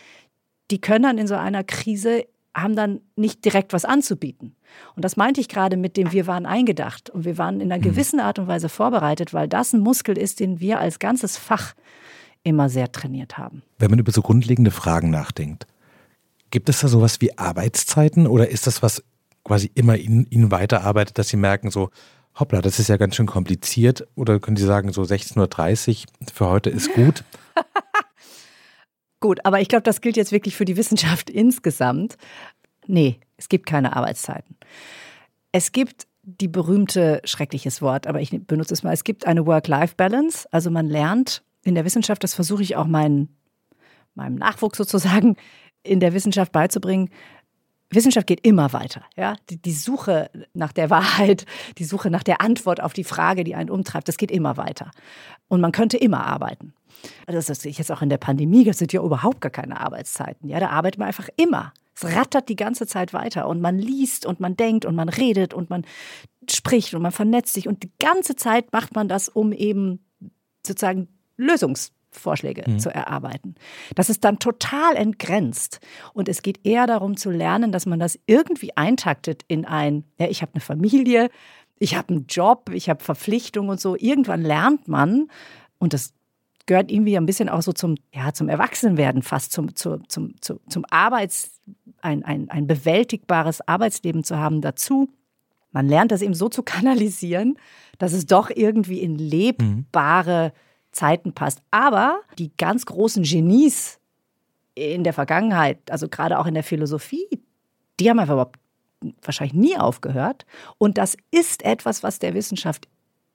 [0.70, 2.24] die können dann in so einer Krise,
[2.55, 4.55] haben dann nicht direkt was anzubieten.
[4.94, 7.78] Und das meinte ich gerade mit dem, wir waren eingedacht und wir waren in einer
[7.78, 7.90] mhm.
[7.90, 11.74] gewissen Art und Weise vorbereitet, weil das ein Muskel ist, den wir als ganzes Fach
[12.44, 13.62] immer sehr trainiert haben.
[13.78, 15.66] Wenn man über so grundlegende Fragen nachdenkt,
[16.50, 19.02] gibt es da sowas wie Arbeitszeiten oder ist das was
[19.44, 21.90] quasi immer in Ihnen weiterarbeitet, dass Sie merken, so,
[22.38, 24.07] hoppla, das ist ja ganz schön kompliziert.
[24.14, 27.25] Oder können Sie sagen, so 16.30 Uhr für heute ist gut?
[29.21, 32.16] gut, aber ich glaube, das gilt jetzt wirklich für die Wissenschaft insgesamt.
[32.87, 34.57] Nee, es gibt keine Arbeitszeiten.
[35.53, 40.49] Es gibt die berühmte, schreckliches Wort, aber ich benutze es mal, es gibt eine Work-Life-Balance.
[40.51, 43.37] Also man lernt in der Wissenschaft, das versuche ich auch meinen,
[44.14, 45.37] meinem Nachwuchs sozusagen
[45.83, 47.11] in der Wissenschaft beizubringen,
[47.94, 49.02] Wissenschaft geht immer weiter.
[49.16, 49.37] Ja?
[49.50, 51.46] Die, die, Suche nach der Wahrheit,
[51.78, 54.90] die Suche nach der Antwort auf die Frage, die einen umtreibt, das geht immer weiter.
[55.48, 56.74] Und man könnte immer arbeiten.
[57.26, 60.48] Also das ist jetzt auch in der Pandemie, das sind ja überhaupt gar keine Arbeitszeiten.
[60.48, 61.72] Ja, da arbeitet man einfach immer.
[61.94, 65.52] Es rattert die ganze Zeit weiter und man liest und man denkt und man redet
[65.52, 65.85] und man
[66.50, 70.00] spricht und man vernetzt sich und die ganze Zeit macht man das, um eben
[70.66, 72.79] sozusagen Lösungs Vorschläge mhm.
[72.79, 73.55] zu erarbeiten.
[73.94, 75.81] Das ist dann total entgrenzt.
[76.12, 80.29] Und es geht eher darum zu lernen, dass man das irgendwie eintaktet in ein, ja,
[80.29, 81.31] ich habe eine Familie,
[81.79, 83.96] ich habe einen Job, ich habe Verpflichtungen und so.
[83.96, 85.29] Irgendwann lernt man,
[85.79, 86.14] und das
[86.66, 90.61] gehört irgendwie ein bisschen auch so zum, ja, zum Erwachsenwerden, fast zum, zum, zum, zum,
[90.68, 91.61] zum Arbeits,
[92.01, 95.09] ein, ein, ein bewältigbares Arbeitsleben zu haben dazu.
[95.72, 97.57] Man lernt das eben so zu kanalisieren,
[97.98, 101.62] dass es doch irgendwie in lebbare mhm Zeiten passt.
[101.70, 103.98] Aber die ganz großen Genies
[104.74, 107.26] in der Vergangenheit, also gerade auch in der Philosophie,
[108.00, 108.59] die haben einfach überhaupt
[109.22, 110.46] wahrscheinlich nie aufgehört.
[110.78, 112.88] Und das ist etwas, was der Wissenschaft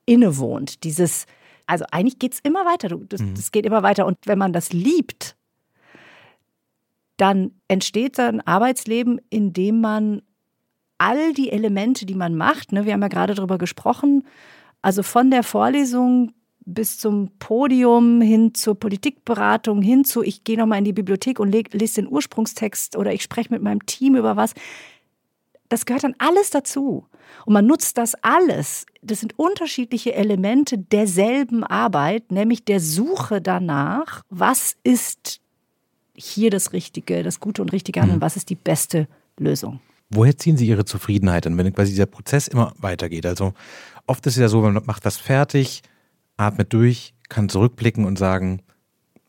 [0.06, 0.84] innewohnt.
[0.84, 1.26] Dieses,
[1.65, 2.89] also eigentlich geht es immer weiter.
[2.89, 3.36] Das, mhm.
[3.36, 4.06] das geht immer weiter.
[4.06, 5.36] Und wenn man das liebt,
[7.17, 10.22] dann entsteht ein Arbeitsleben, in dem man
[11.00, 14.26] all die Elemente, die man macht, ne, wir haben ja gerade darüber gesprochen,
[14.82, 16.32] also von der Vorlesung
[16.67, 21.49] bis zum Podium, hin zur Politikberatung, hin zu, ich gehe nochmal in die Bibliothek und
[21.49, 24.53] lese den Ursprungstext oder ich spreche mit meinem Team über was.
[25.69, 27.06] Das gehört dann alles dazu.
[27.45, 28.86] Und man nutzt das alles.
[29.01, 35.39] Das sind unterschiedliche Elemente derselben Arbeit, nämlich der Suche danach, was ist
[36.13, 38.21] hier das Richtige, das Gute und Richtige an und mhm.
[38.21, 39.80] was ist die beste Lösung.
[40.10, 43.25] Woher ziehen Sie Ihre Zufriedenheit an, wenn quasi dieser Prozess immer weitergeht?
[43.25, 43.53] Also
[44.06, 45.84] oft ist es ja so, man macht was fertig,
[46.38, 48.62] atmet durch, kann zurückblicken und sagen,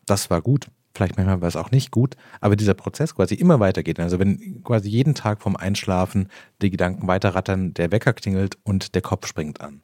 [0.05, 0.69] das war gut.
[0.93, 3.99] Vielleicht manchmal war es auch nicht gut, aber dieser Prozess quasi immer weitergeht.
[3.99, 6.29] Also wenn quasi jeden Tag vorm Einschlafen
[6.61, 9.81] die Gedanken weiterrattern, der Wecker klingelt und der Kopf springt an.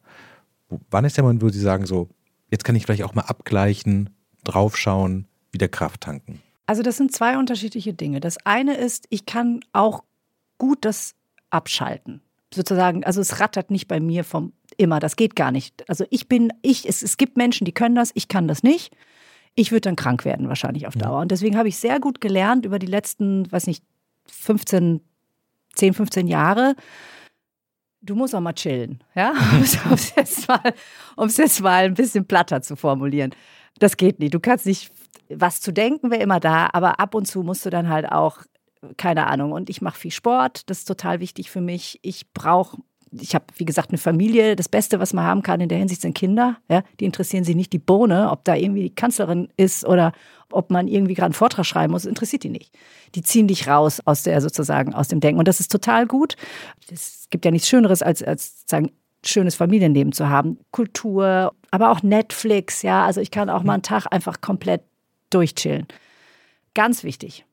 [0.89, 2.09] Wann ist der Moment, wo Sie sagen, so,
[2.49, 4.09] jetzt kann ich vielleicht auch mal abgleichen,
[4.43, 6.41] draufschauen, wieder Kraft tanken?
[6.65, 8.19] Also das sind zwei unterschiedliche Dinge.
[8.19, 10.03] Das eine ist, ich kann auch
[10.57, 11.13] gut das
[11.49, 12.21] abschalten.
[12.55, 14.99] Sozusagen, also es rattert nicht bei mir vom immer.
[14.99, 15.87] Das geht gar nicht.
[15.89, 18.95] Also ich bin, ich, es, es gibt Menschen, die können das, ich kann das nicht.
[19.55, 21.21] Ich würde dann krank werden, wahrscheinlich auf Dauer.
[21.21, 23.83] Und deswegen habe ich sehr gut gelernt über die letzten, weiß nicht,
[24.27, 25.01] 15,
[25.75, 26.75] 10, 15 Jahre,
[28.05, 30.73] du musst auch mal chillen, ja, um es jetzt, mal,
[31.17, 33.31] jetzt mal ein bisschen platter zu formulieren.
[33.79, 34.33] Das geht nicht.
[34.33, 34.91] Du kannst nicht,
[35.29, 38.39] was zu denken wäre immer da, aber ab und zu musst du dann halt auch,
[38.97, 41.99] keine Ahnung, und ich mache viel Sport, das ist total wichtig für mich.
[42.01, 42.77] Ich brauche
[43.21, 44.55] ich habe, wie gesagt, eine Familie.
[44.55, 46.57] Das Beste, was man haben kann in der Hinsicht, sind Kinder.
[46.69, 50.11] Ja, die interessieren sich nicht die Bohne, ob da irgendwie die Kanzlerin ist oder
[50.51, 52.75] ob man irgendwie gerade einen Vortrag schreiben muss, interessiert die nicht.
[53.15, 56.35] Die ziehen dich raus aus der sozusagen aus dem Denken und das ist total gut.
[56.91, 58.91] Es gibt ja nichts Schöneres als als sagen
[59.25, 63.81] schönes Familienleben zu haben, Kultur, aber auch Netflix, ja, also ich kann auch mal einen
[63.81, 64.83] Tag einfach komplett
[65.31, 65.87] durchchillen.
[66.75, 67.43] Ganz wichtig.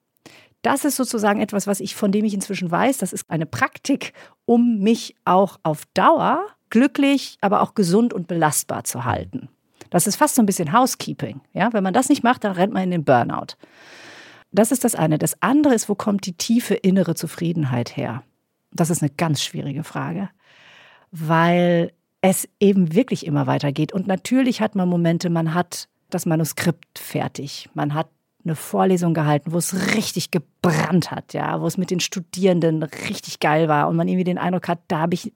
[0.62, 4.12] Das ist sozusagen etwas, was ich von dem ich inzwischen weiß, das ist eine Praktik,
[4.44, 9.48] um mich auch auf Dauer glücklich, aber auch gesund und belastbar zu halten.
[9.90, 11.40] Das ist fast so ein bisschen Housekeeping.
[11.52, 11.72] Ja?
[11.72, 13.56] Wenn man das nicht macht, dann rennt man in den Burnout.
[14.52, 15.18] Das ist das eine.
[15.18, 18.22] Das andere ist, wo kommt die tiefe innere Zufriedenheit her?
[18.70, 20.30] Das ist eine ganz schwierige Frage,
[21.10, 23.92] weil es eben wirklich immer weitergeht.
[23.92, 28.08] Und natürlich hat man Momente, man hat das Manuskript fertig, man hat
[28.44, 33.40] eine Vorlesung gehalten, wo es richtig gebrannt hat, ja, wo es mit den Studierenden richtig
[33.40, 35.32] geil war und man irgendwie den Eindruck hat, da habe ich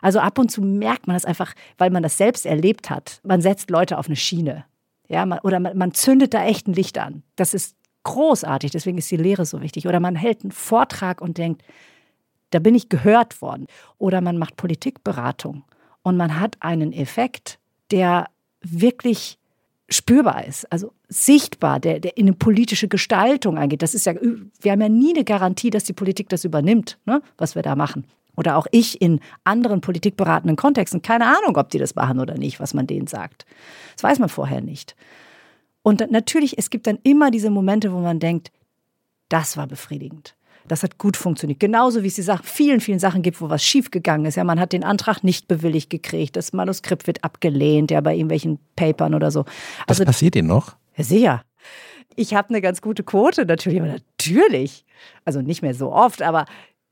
[0.00, 3.20] also ab und zu merkt man das einfach, weil man das selbst erlebt hat.
[3.24, 4.64] Man setzt Leute auf eine Schiene.
[5.08, 7.22] Ja, man, oder man, man zündet da echt ein Licht an.
[7.36, 9.88] Das ist großartig, deswegen ist die Lehre so wichtig.
[9.88, 11.62] Oder man hält einen Vortrag und denkt,
[12.50, 13.66] da bin ich gehört worden.
[13.98, 15.64] Oder man macht Politikberatung
[16.02, 17.58] und man hat einen Effekt,
[17.90, 18.28] der
[18.60, 19.38] wirklich
[19.88, 23.82] spürbar ist, also sichtbar, der, der in eine politische Gestaltung eingeht.
[23.82, 24.14] Das ist ja,
[24.60, 27.74] wir haben ja nie eine Garantie, dass die Politik das übernimmt, ne, was wir da
[27.74, 28.06] machen
[28.38, 32.60] oder auch ich in anderen politikberatenden Kontexten, keine Ahnung, ob die das machen oder nicht,
[32.60, 33.44] was man denen sagt.
[33.96, 34.94] Das weiß man vorher nicht.
[35.82, 38.52] Und natürlich, es gibt dann immer diese Momente, wo man denkt,
[39.28, 40.36] das war befriedigend.
[40.68, 41.60] Das hat gut funktioniert.
[41.60, 44.36] Genauso wie es die Sachen, vielen, vielen Sachen gibt, wo was schiefgegangen ist.
[44.36, 46.36] Ja, man hat den Antrag nicht bewilligt gekriegt.
[46.36, 49.44] Das Manuskript wird abgelehnt, ja, bei irgendwelchen Papern oder so.
[49.86, 50.76] Also, das passiert Ihnen noch?
[50.96, 51.42] Ja, sicher.
[52.16, 54.84] Ich habe eine ganz gute Quote natürlich, aber natürlich.
[55.24, 56.46] Also nicht mehr so oft, aber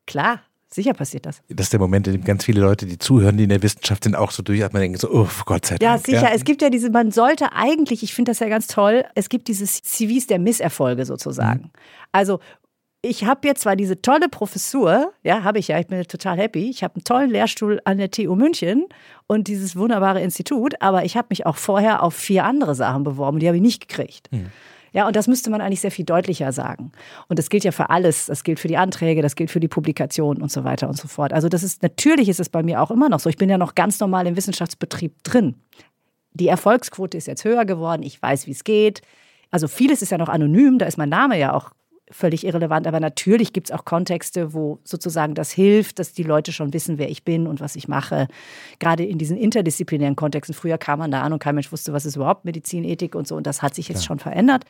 [0.07, 1.43] klar, Sicher passiert das.
[1.49, 4.05] Das ist der Moment, in dem ganz viele Leute, die zuhören, die in der Wissenschaft
[4.05, 5.83] sind, auch so durchatmen, denken so, oh Gott sei Dank.
[5.83, 6.29] Ja, sicher.
[6.29, 6.35] Ja.
[6.35, 9.47] Es gibt ja diese, man sollte eigentlich, ich finde das ja ganz toll, es gibt
[9.47, 11.61] diese CVs der Misserfolge sozusagen.
[11.61, 11.71] Mhm.
[12.11, 12.41] Also
[13.07, 16.69] ich habe jetzt zwar diese tolle Professur, ja, habe ich ja, ich bin total happy.
[16.71, 18.87] Ich habe einen tollen Lehrstuhl an der TU München
[19.27, 23.39] und dieses wunderbare Institut, aber ich habe mich auch vorher auf vier andere Sachen beworben,
[23.39, 24.31] die habe ich nicht gekriegt.
[24.33, 24.51] Mhm.
[24.93, 26.91] Ja, und das müsste man eigentlich sehr viel deutlicher sagen.
[27.29, 28.27] Und das gilt ja für alles.
[28.27, 31.07] Das gilt für die Anträge, das gilt für die Publikation und so weiter und so
[31.07, 31.35] fort.
[31.35, 33.29] Also das ist, natürlich ist es bei mir auch immer noch so.
[33.29, 35.57] Ich bin ja noch ganz normal im Wissenschaftsbetrieb drin.
[36.33, 38.03] Die Erfolgsquote ist jetzt höher geworden.
[38.03, 39.03] Ich weiß, wie es geht.
[39.51, 40.79] Also vieles ist ja noch anonym.
[40.79, 41.73] Da ist mein Name ja auch
[42.11, 42.87] völlig irrelevant.
[42.87, 46.99] Aber natürlich gibt es auch Kontexte, wo sozusagen das hilft, dass die Leute schon wissen,
[46.99, 48.29] wer ich bin und was ich mache.
[48.79, 50.55] Gerade in diesen interdisziplinären Kontexten.
[50.55, 53.37] Früher kam man da an und kein Mensch wusste, was ist überhaupt Medizinethik und so.
[53.37, 54.07] Und das hat sich jetzt Klar.
[54.07, 54.65] schon verändert.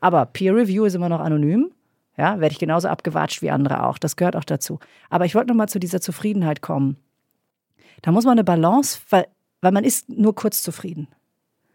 [0.00, 1.70] Aber Peer Review ist immer noch anonym.
[2.18, 3.96] Ja, werde ich genauso abgewatscht wie andere auch.
[3.96, 4.78] Das gehört auch dazu.
[5.08, 6.98] Aber ich wollte noch mal zu dieser Zufriedenheit kommen.
[8.02, 9.28] Da muss man eine Balance, weil,
[9.62, 11.08] weil man ist nur kurz zufrieden.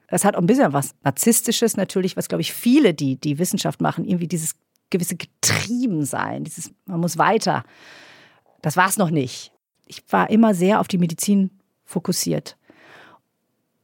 [0.09, 3.81] Das hat auch ein bisschen was Narzisstisches natürlich, was, glaube ich, viele, die die Wissenschaft
[3.81, 4.55] machen, irgendwie dieses
[4.89, 7.63] gewisse Getriebensein, dieses, man muss weiter.
[8.61, 9.51] Das war es noch nicht.
[9.85, 11.51] Ich war immer sehr auf die Medizin
[11.85, 12.57] fokussiert.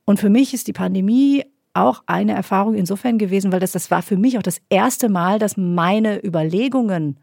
[0.06, 4.02] Und für mich ist die Pandemie auch eine Erfahrung insofern gewesen, weil das, das war
[4.02, 7.18] für mich auch das erste Mal, dass meine Überlegungen,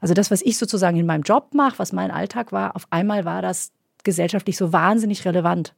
[0.00, 3.24] also das, was ich sozusagen in meinem Job mache, was mein Alltag war, auf einmal
[3.24, 3.70] war das
[4.02, 5.74] gesellschaftlich so wahnsinnig relevant.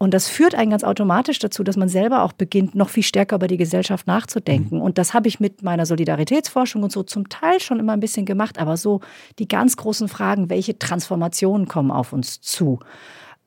[0.00, 3.36] Und das führt einen ganz automatisch dazu, dass man selber auch beginnt, noch viel stärker
[3.36, 4.76] über die Gesellschaft nachzudenken.
[4.76, 4.82] Mhm.
[4.82, 8.24] Und das habe ich mit meiner Solidaritätsforschung und so zum Teil schon immer ein bisschen
[8.24, 8.58] gemacht.
[8.58, 9.00] Aber so
[9.40, 12.78] die ganz großen Fragen, welche Transformationen kommen auf uns zu,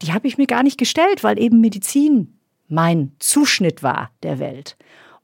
[0.02, 2.38] die habe ich mir gar nicht gestellt, weil eben Medizin
[2.68, 4.76] mein Zuschnitt war der Welt.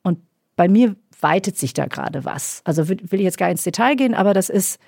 [0.04, 0.20] Und
[0.56, 2.62] bei mir weitet sich da gerade was.
[2.64, 4.80] Also will ich jetzt gar ins Detail gehen, aber das ist,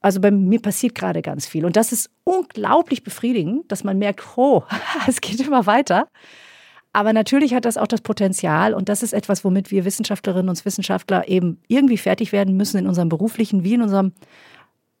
[0.00, 1.64] also bei mir passiert gerade ganz viel.
[1.64, 4.62] Und das ist unglaublich befriedigend, dass man merkt, oh,
[5.08, 6.08] es geht immer weiter.
[6.92, 10.64] Aber natürlich hat das auch das Potenzial, und das ist etwas, womit wir Wissenschaftlerinnen und
[10.64, 14.12] Wissenschaftler eben irgendwie fertig werden müssen in unserem beruflichen wie in unserem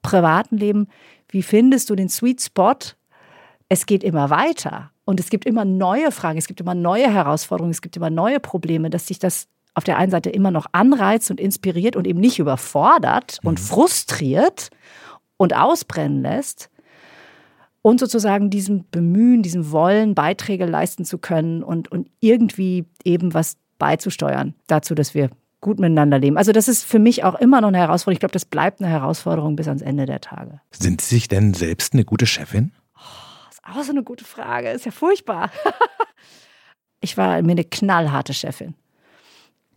[0.02, 0.88] privaten Leben.
[1.28, 2.76] Wie findest du den Sweet Spot?
[3.68, 7.72] Es geht immer weiter und es gibt immer neue Fragen, es gibt immer neue Herausforderungen,
[7.72, 11.30] es gibt immer neue Probleme, dass sich das auf der einen Seite immer noch anreizt
[11.30, 13.48] und inspiriert und eben nicht überfordert mhm.
[13.48, 14.70] und frustriert
[15.36, 16.70] und ausbrennen lässt.
[17.80, 23.56] Und sozusagen diesem Bemühen, diesem Wollen Beiträge leisten zu können und, und irgendwie eben was
[23.78, 26.36] beizusteuern dazu, dass wir gut miteinander leben.
[26.36, 28.14] Also das ist für mich auch immer noch eine Herausforderung.
[28.14, 30.60] Ich glaube, das bleibt eine Herausforderung bis ans Ende der Tage.
[30.70, 32.72] Sind Sie sich denn selbst eine gute Chefin?
[32.96, 33.00] Oh,
[33.46, 34.70] das ist auch so eine gute Frage.
[34.70, 35.50] Ist ja furchtbar.
[37.00, 38.74] ich war mir eine knallharte Chefin.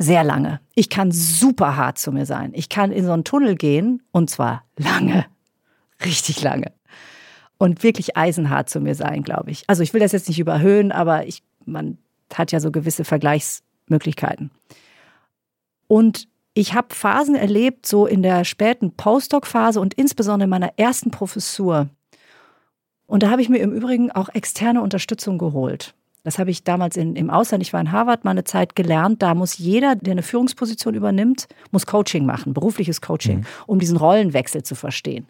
[0.02, 0.60] Sehr lange.
[0.74, 2.54] Ich kann super hart zu mir sein.
[2.56, 5.28] Ich kann in so einen Tunnel gehen und zwar lange.
[6.04, 6.72] Richtig lange.
[7.60, 9.64] Und wirklich eisenhart zu mir sein, glaube ich.
[9.68, 11.99] Also ich will das jetzt nicht überhöhen, aber ich, man
[12.34, 14.49] hat ja so gewisse Vergleichsmöglichkeiten.
[15.88, 21.12] Und ich habe Phasen erlebt, so in der späten Postdoc-Phase und insbesondere in meiner ersten
[21.12, 21.89] Professur.
[23.06, 25.93] Und da habe ich mir im Übrigen auch externe Unterstützung geholt.
[26.24, 29.22] Das habe ich damals in, im Ausland, ich war in Harvard mal eine Zeit gelernt,
[29.22, 33.45] da muss jeder, der eine Führungsposition übernimmt, muss Coaching machen, berufliches Coaching, mhm.
[33.65, 35.28] um diesen Rollenwechsel zu verstehen.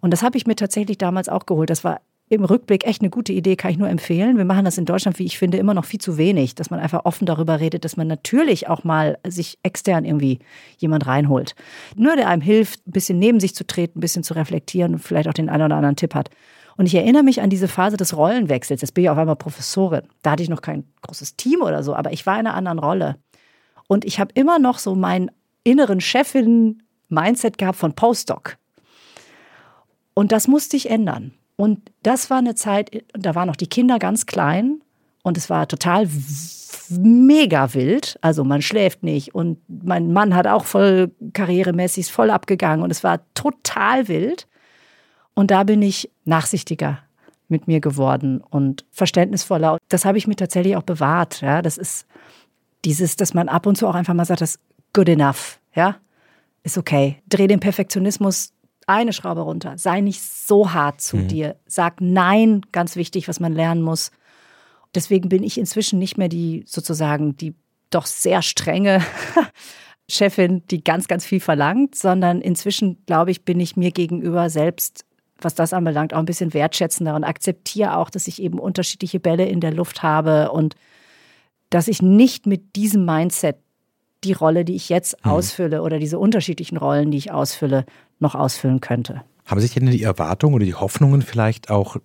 [0.00, 1.70] Und das habe ich mir tatsächlich damals auch geholt.
[1.70, 4.36] Das war im Rückblick echt eine gute Idee, kann ich nur empfehlen.
[4.36, 6.80] Wir machen das in Deutschland, wie ich finde, immer noch viel zu wenig, dass man
[6.80, 10.40] einfach offen darüber redet, dass man natürlich auch mal sich extern irgendwie
[10.78, 11.54] jemand reinholt.
[11.94, 14.98] Nur der einem hilft, ein bisschen neben sich zu treten, ein bisschen zu reflektieren und
[14.98, 16.30] vielleicht auch den einen oder anderen Tipp hat.
[16.76, 18.82] Und ich erinnere mich an diese Phase des Rollenwechsels.
[18.82, 20.02] Jetzt bin ich auf einmal Professorin.
[20.22, 22.78] Da hatte ich noch kein großes Team oder so, aber ich war in einer anderen
[22.78, 23.16] Rolle.
[23.88, 25.30] Und ich habe immer noch so meinen
[25.64, 28.56] inneren Chefin-Mindset gehabt von Postdoc.
[30.14, 31.34] Und das musste ich ändern.
[31.56, 34.80] Und das war eine Zeit, da waren noch die Kinder ganz klein
[35.22, 36.08] und es war total
[36.90, 38.18] mega wild.
[38.20, 43.02] Also man schläft nicht und mein Mann hat auch voll karrieremäßig voll abgegangen und es
[43.02, 44.46] war total wild.
[45.36, 46.98] Und da bin ich nachsichtiger
[47.46, 49.78] mit mir geworden und verständnisvoller.
[49.88, 51.42] Das habe ich mir tatsächlich auch bewahrt.
[51.42, 52.06] Ja, das ist
[52.84, 54.60] dieses, dass man ab und zu auch einfach mal sagt, das ist
[54.92, 55.60] good enough.
[55.74, 55.96] Ja,
[56.64, 57.22] ist okay.
[57.28, 58.52] Dreh den Perfektionismus
[58.86, 59.78] eine Schraube runter.
[59.78, 61.28] Sei nicht so hart zu mhm.
[61.28, 61.56] dir.
[61.66, 64.10] Sag Nein, ganz wichtig, was man lernen muss.
[64.94, 67.54] Deswegen bin ich inzwischen nicht mehr die sozusagen die
[67.90, 69.04] doch sehr strenge
[70.08, 75.04] Chefin, die ganz, ganz viel verlangt, sondern inzwischen, glaube ich, bin ich mir gegenüber selbst,
[75.40, 79.46] was das anbelangt, auch ein bisschen wertschätzender und akzeptiere auch, dass ich eben unterschiedliche Bälle
[79.46, 80.74] in der Luft habe und
[81.70, 83.56] dass ich nicht mit diesem Mindset
[84.24, 85.32] die Rolle, die ich jetzt mhm.
[85.32, 87.84] ausfülle oder diese unterschiedlichen Rollen, die ich ausfülle,
[88.18, 89.22] noch ausfüllen könnte.
[89.44, 91.96] Haben sich denn die Erwartungen oder die Hoffnungen vielleicht auch,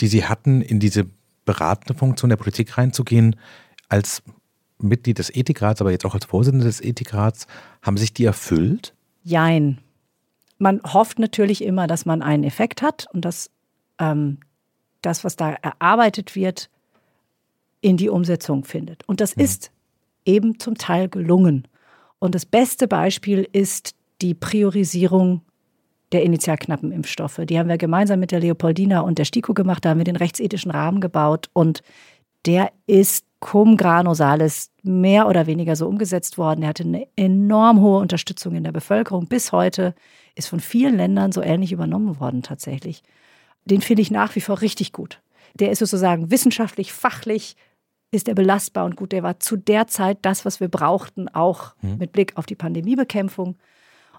[0.00, 1.06] die Sie hatten, in diese
[1.44, 3.36] beratende Funktion der Politik reinzugehen,
[3.88, 4.22] als
[4.78, 7.46] Mitglied des Ethikrats, aber jetzt auch als Vorsitzende des Ethikrats,
[7.82, 8.94] haben sich die erfüllt?
[9.22, 9.78] Jein.
[10.58, 13.50] Man hofft natürlich immer, dass man einen Effekt hat und dass
[13.98, 14.38] ähm,
[15.02, 16.70] das, was da erarbeitet wird,
[17.80, 19.06] in die Umsetzung findet.
[19.06, 19.44] Und das ja.
[19.44, 19.70] ist
[20.24, 21.68] eben zum Teil gelungen.
[22.18, 25.42] Und das beste Beispiel ist die Priorisierung
[26.12, 27.40] der initial knappen Impfstoffe.
[27.44, 29.84] Die haben wir gemeinsam mit der Leopoldina und der STIKO gemacht.
[29.84, 31.82] Da haben wir den rechtsethischen Rahmen gebaut und
[32.46, 36.62] der ist cum grano salis mehr oder weniger so umgesetzt worden.
[36.62, 39.26] Er hatte eine enorm hohe Unterstützung in der Bevölkerung.
[39.26, 39.94] Bis heute
[40.36, 43.02] ist von vielen Ländern so ähnlich übernommen worden tatsächlich.
[43.64, 45.20] Den finde ich nach wie vor richtig gut.
[45.54, 47.56] Der ist sozusagen wissenschaftlich, fachlich
[48.12, 49.12] ist er belastbar und gut.
[49.12, 51.98] Der war zu der Zeit das, was wir brauchten, auch mhm.
[51.98, 53.56] mit Blick auf die Pandemiebekämpfung.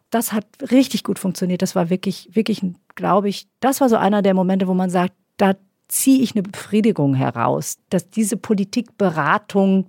[0.09, 1.61] Das hat richtig gut funktioniert.
[1.61, 2.61] Das war wirklich, wirklich,
[2.95, 5.55] glaube ich, das war so einer der Momente, wo man sagt, da
[5.87, 9.87] ziehe ich eine Befriedigung heraus, dass diese Politikberatung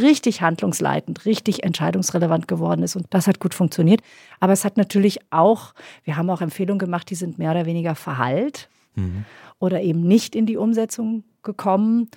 [0.00, 2.96] richtig handlungsleitend, richtig entscheidungsrelevant geworden ist.
[2.96, 4.00] Und das hat gut funktioniert.
[4.38, 5.74] Aber es hat natürlich auch,
[6.04, 9.24] wir haben auch Empfehlungen gemacht, die sind mehr oder weniger verhallt mhm.
[9.58, 12.10] oder eben nicht in die Umsetzung gekommen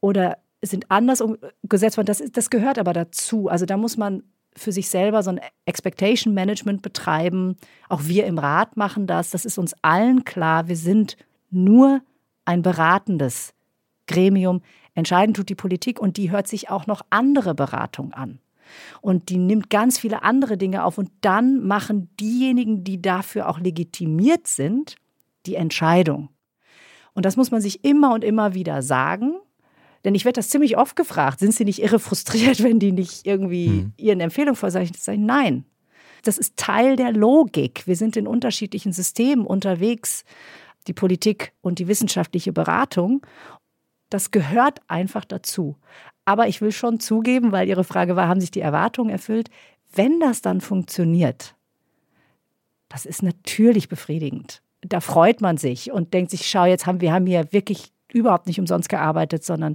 [0.00, 2.06] oder sind anders umgesetzt worden.
[2.06, 3.48] Das, das gehört aber dazu.
[3.48, 4.22] Also da muss man
[4.56, 7.56] für sich selber so ein Expectation Management betreiben.
[7.88, 9.30] Auch wir im Rat machen das.
[9.30, 10.68] Das ist uns allen klar.
[10.68, 11.16] Wir sind
[11.50, 12.00] nur
[12.44, 13.52] ein beratendes
[14.06, 14.62] Gremium.
[14.94, 18.38] Entscheidend tut die Politik und die hört sich auch noch andere Beratung an.
[19.00, 23.58] Und die nimmt ganz viele andere Dinge auf und dann machen diejenigen, die dafür auch
[23.58, 24.96] legitimiert sind,
[25.46, 26.30] die Entscheidung.
[27.12, 29.34] Und das muss man sich immer und immer wieder sagen.
[30.04, 33.26] Denn ich werde das ziemlich oft gefragt, sind Sie nicht irre frustriert, wenn die nicht
[33.26, 33.92] irgendwie hm.
[33.96, 35.24] Ihren Empfehlungen vorseitig sagen?
[35.24, 35.64] Nein.
[36.24, 37.86] Das ist Teil der Logik.
[37.86, 40.24] Wir sind in unterschiedlichen Systemen unterwegs,
[40.86, 43.20] die Politik und die wissenschaftliche Beratung.
[44.14, 45.74] Das gehört einfach dazu.
[46.24, 49.50] Aber ich will schon zugeben, weil Ihre Frage war, haben sich die Erwartungen erfüllt?
[49.92, 51.56] Wenn das dann funktioniert,
[52.88, 54.62] das ist natürlich befriedigend.
[54.82, 58.46] Da freut man sich und denkt sich, schau, jetzt haben wir haben hier wirklich überhaupt
[58.46, 59.74] nicht umsonst gearbeitet, sondern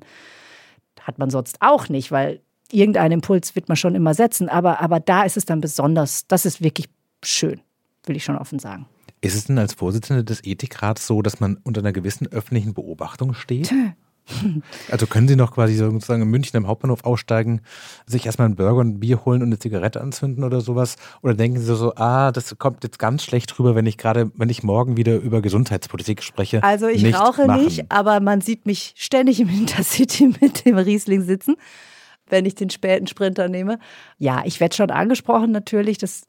[1.02, 2.40] hat man sonst auch nicht, weil
[2.72, 4.48] irgendeinen Impuls wird man schon immer setzen.
[4.48, 6.88] Aber, aber da ist es dann besonders, das ist wirklich
[7.26, 7.60] schön,
[8.06, 8.88] will ich schon offen sagen.
[9.20, 13.34] Ist es denn als Vorsitzende des Ethikrats so, dass man unter einer gewissen öffentlichen Beobachtung
[13.34, 13.74] steht?
[14.92, 17.62] Also können Sie noch quasi sozusagen in München im Hauptbahnhof aussteigen,
[18.06, 20.96] sich erstmal einen Burger und ein Bier holen und eine Zigarette anzünden oder sowas?
[21.22, 24.50] Oder denken Sie so, ah, das kommt jetzt ganz schlecht rüber, wenn ich gerade, wenn
[24.50, 26.64] ich morgen wieder über Gesundheitspolitik spreche?
[26.64, 27.66] Also ich nicht rauche machen.
[27.66, 31.56] nicht, aber man sieht mich ständig im Intercity mit dem Riesling sitzen,
[32.28, 33.80] wenn ich den späten Sprinter nehme.
[34.18, 36.29] Ja, ich werde schon angesprochen natürlich, das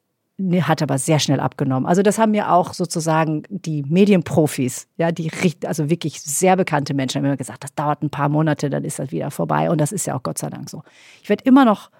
[0.61, 1.85] hat aber sehr schnell abgenommen.
[1.87, 5.31] Also das haben mir auch sozusagen die Medienprofis, ja, die
[5.65, 8.99] also wirklich sehr bekannte Menschen haben immer gesagt, das dauert ein paar Monate, dann ist
[8.99, 9.69] das wieder vorbei.
[9.69, 10.83] Und das ist ja auch Gott sei Dank so.
[11.21, 11.91] Ich werde immer noch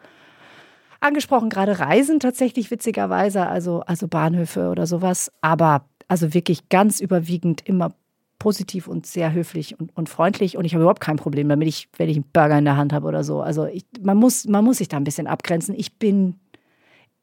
[1.00, 5.32] angesprochen, gerade Reisen tatsächlich witzigerweise, also, also Bahnhöfe oder sowas.
[5.42, 7.94] Aber also wirklich ganz überwiegend immer
[8.42, 10.58] positiv und sehr höflich und, und freundlich.
[10.58, 12.92] Und ich habe überhaupt kein Problem damit, ich, wenn ich einen Burger in der Hand
[12.92, 13.42] habe oder so.
[13.42, 15.76] Also ich, man, muss, man muss sich da ein bisschen abgrenzen.
[15.78, 16.40] Ich bin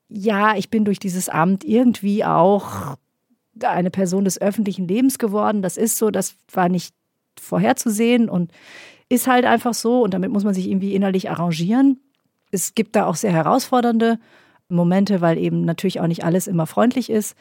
[0.09, 2.96] ja, ich bin durch dieses Amt irgendwie auch
[3.62, 5.62] eine Person des öffentlichen Lebens geworden.
[5.62, 6.94] Das ist so, das war nicht
[7.38, 8.52] vorherzusehen und
[9.09, 12.00] ist halt einfach so und damit muss man sich irgendwie innerlich arrangieren.
[12.50, 14.18] Es gibt da auch sehr herausfordernde
[14.68, 17.36] Momente, weil eben natürlich auch nicht alles immer freundlich ist.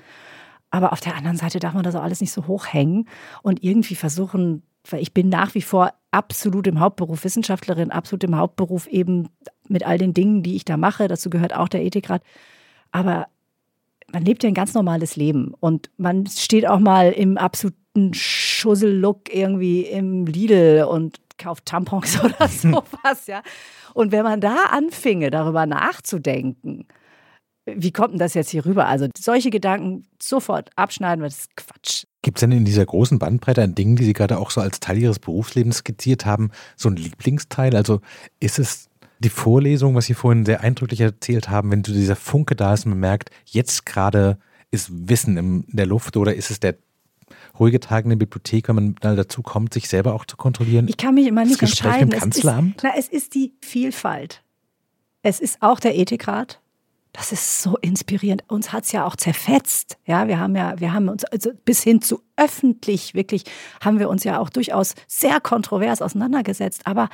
[0.70, 3.08] Aber auf der anderen Seite darf man das auch alles nicht so hochhängen
[3.42, 8.36] und irgendwie versuchen, weil ich bin nach wie vor absolut im Hauptberuf Wissenschaftlerin, absolut im
[8.36, 9.30] Hauptberuf eben
[9.68, 11.08] mit all den Dingen, die ich da mache.
[11.08, 12.22] Dazu gehört auch der Ethikrat.
[12.92, 13.28] Aber
[14.12, 19.34] man lebt ja ein ganz normales Leben und man steht auch mal im absoluten Schussel-Look
[19.34, 23.42] irgendwie im Lidl und kauft Tampons oder sowas, ja.
[23.94, 26.88] Und wenn man da anfinge, darüber nachzudenken,
[27.66, 28.88] wie kommt denn das jetzt hier rüber?
[28.88, 32.06] Also solche Gedanken sofort abschneiden, das ist Quatsch.
[32.22, 34.80] Gibt es denn in dieser großen Bandbreite an Dingen, die Sie gerade auch so als
[34.80, 37.76] Teil Ihres Berufslebens skizziert haben, so ein Lieblingsteil?
[37.76, 38.00] Also
[38.40, 38.87] ist es
[39.20, 42.86] die Vorlesung, was Sie vorhin sehr eindrücklich erzählt haben, wenn so dieser Funke da ist
[42.86, 44.38] und man merkt, jetzt gerade
[44.72, 46.76] ist Wissen in der Luft oder ist es der
[47.60, 50.88] ruhige Tag in der Bibliothek, wenn man dann dazu kommt, sich selber auch zu kontrollieren?
[50.88, 52.14] Ich kann mich immer nicht das Gespräch entscheiden.
[52.14, 52.78] Im Kanzleramt?
[52.78, 54.44] Es ist, na, es ist die Vielfalt.
[55.24, 56.62] Es ist auch der Ethikrat.
[57.14, 58.44] Das ist so inspirierend.
[58.48, 59.98] Uns hat es ja auch zerfetzt.
[60.06, 63.44] Ja, wir haben ja, wir haben uns also bis hin zu öffentlich wirklich
[63.84, 66.86] haben wir uns ja auch durchaus sehr kontrovers auseinandergesetzt.
[66.86, 67.10] Aber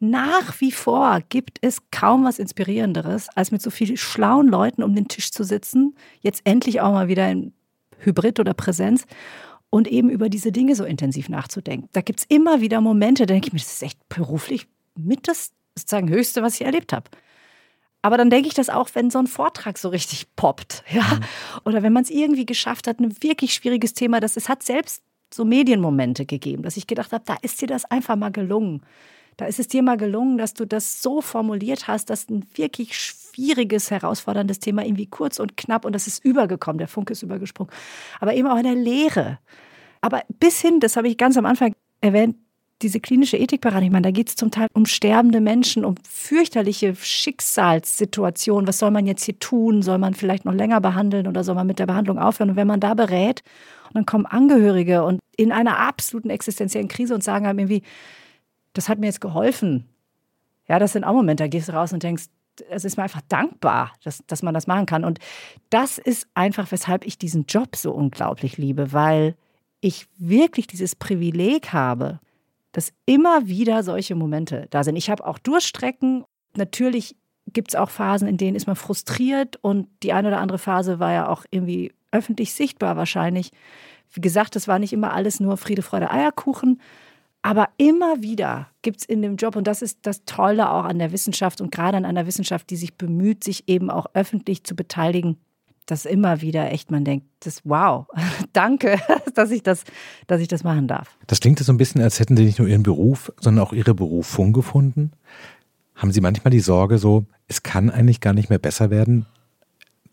[0.00, 4.94] nach wie vor gibt es kaum was Inspirierenderes, als mit so vielen schlauen Leuten um
[4.94, 5.94] den Tisch zu sitzen.
[6.20, 7.52] Jetzt endlich auch mal wieder in
[7.98, 9.06] Hybrid oder Präsenz
[9.70, 11.88] und eben über diese Dinge so intensiv nachzudenken.
[11.92, 15.28] Da gibt es immer wieder Momente, da denke ich mir, das ist echt beruflich mit
[15.28, 17.10] das sozusagen Höchste, was ich erlebt habe.
[18.02, 21.24] Aber dann denke ich das auch, wenn so ein Vortrag so richtig poppt, ja, mhm.
[21.64, 25.02] oder wenn man es irgendwie geschafft hat, ein wirklich schwieriges Thema, das es hat selbst
[25.32, 28.82] so Medienmomente gegeben, dass ich gedacht habe, da ist dir das einfach mal gelungen.
[29.38, 32.98] Da ist es dir mal gelungen, dass du das so formuliert hast, dass ein wirklich
[32.98, 37.72] schwieriges, herausforderndes Thema irgendwie kurz und knapp und das ist übergekommen, der Funke ist übergesprungen.
[38.20, 39.38] Aber eben auch in der Lehre.
[40.02, 42.36] Aber bis hin, das habe ich ganz am Anfang erwähnt,
[42.82, 46.94] diese klinische Ethikberatung, ich meine, da geht es zum Teil um sterbende Menschen, um fürchterliche
[46.94, 48.66] Schicksalssituationen.
[48.66, 49.82] Was soll man jetzt hier tun?
[49.82, 52.50] Soll man vielleicht noch länger behandeln oder soll man mit der Behandlung aufhören?
[52.50, 53.42] Und wenn man da berät,
[53.88, 57.82] und dann kommen Angehörige und in einer absoluten existenziellen Krise und sagen einem irgendwie,
[58.72, 59.86] das hat mir jetzt geholfen.
[60.66, 62.24] Ja, das sind auch Momente, da gehst du raus und denkst,
[62.70, 65.04] es ist mir einfach dankbar, dass, dass man das machen kann.
[65.04, 65.18] Und
[65.68, 69.36] das ist einfach, weshalb ich diesen Job so unglaublich liebe, weil
[69.80, 72.20] ich wirklich dieses Privileg habe,
[72.72, 74.96] dass immer wieder solche Momente da sind.
[74.96, 76.24] Ich habe auch Durchstrecken.
[76.56, 77.16] Natürlich
[77.52, 80.98] gibt es auch Phasen, in denen ist man frustriert und die eine oder andere Phase
[80.98, 83.50] war ja auch irgendwie öffentlich sichtbar wahrscheinlich.
[84.12, 86.80] Wie gesagt, es war nicht immer alles nur Friede, Freude, Eierkuchen.
[87.42, 91.00] Aber immer wieder gibt es in dem Job, und das ist das Tolle auch an
[91.00, 94.76] der Wissenschaft und gerade an einer Wissenschaft, die sich bemüht, sich eben auch öffentlich zu
[94.76, 95.38] beteiligen,
[95.86, 98.06] dass immer wieder echt man denkt, das wow,
[98.52, 98.98] danke,
[99.34, 99.84] dass ich das,
[100.26, 101.16] dass ich das machen darf.
[101.26, 103.94] Das klingt so ein bisschen, als hätten Sie nicht nur Ihren Beruf, sondern auch Ihre
[103.94, 105.12] Berufung gefunden.
[105.94, 109.26] Haben Sie manchmal die Sorge so, es kann eigentlich gar nicht mehr besser werden?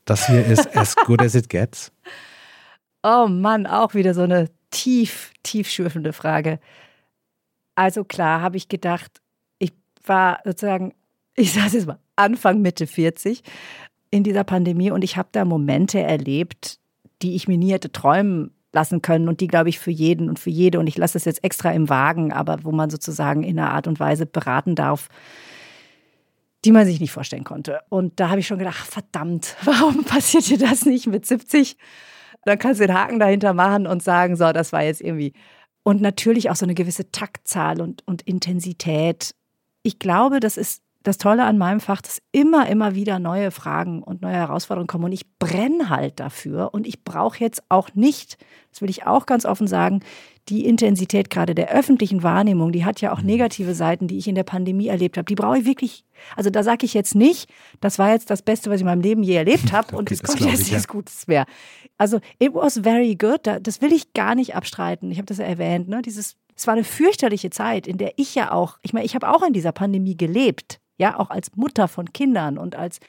[0.05, 1.91] Das hier ist as good as it gets?
[3.03, 6.59] Oh Mann, auch wieder so eine tief, tief schürfende Frage.
[7.75, 9.21] Also klar, habe ich gedacht,
[9.57, 9.71] ich
[10.05, 10.93] war sozusagen,
[11.35, 13.41] ich sage es jetzt mal, Anfang, Mitte 40
[14.11, 16.79] in dieser Pandemie und ich habe da Momente erlebt,
[17.21, 20.39] die ich mir nie hätte träumen lassen können und die, glaube ich, für jeden und
[20.39, 23.59] für jede, und ich lasse es jetzt extra im Wagen, aber wo man sozusagen in
[23.59, 25.09] einer Art und Weise beraten darf,
[26.65, 27.79] die man sich nicht vorstellen konnte.
[27.89, 31.77] Und da habe ich schon gedacht, verdammt, warum passiert dir das nicht mit 70?
[32.45, 35.33] Dann kannst du den Haken dahinter machen und sagen, so, das war jetzt irgendwie.
[35.83, 39.35] Und natürlich auch so eine gewisse Taktzahl und, und Intensität.
[39.83, 44.03] Ich glaube, das ist das Tolle an meinem Fach, dass immer, immer wieder neue Fragen
[44.03, 45.05] und neue Herausforderungen kommen.
[45.05, 46.73] Und ich brenne halt dafür.
[46.73, 48.37] Und ich brauche jetzt auch nicht,
[48.71, 50.01] das will ich auch ganz offen sagen,
[50.49, 54.35] die Intensität gerade der öffentlichen Wahrnehmung, die hat ja auch negative Seiten, die ich in
[54.35, 55.25] der Pandemie erlebt habe.
[55.25, 56.03] Die brauche ich wirklich,
[56.35, 57.49] also da sage ich jetzt nicht,
[57.81, 60.11] das war jetzt das Beste, was ich in meinem Leben je erlebt habe okay, und
[60.11, 60.91] es kommt jetzt nichts ja.
[60.91, 61.45] Gutes mehr.
[61.97, 65.11] Also it was very good, das will ich gar nicht abstreiten.
[65.11, 66.01] Ich habe das ja erwähnt, ne?
[66.01, 69.29] dieses es war eine fürchterliche Zeit, in der ich ja auch, ich meine, ich habe
[69.29, 72.99] auch in dieser Pandemie gelebt, ja, auch als Mutter von Kindern und als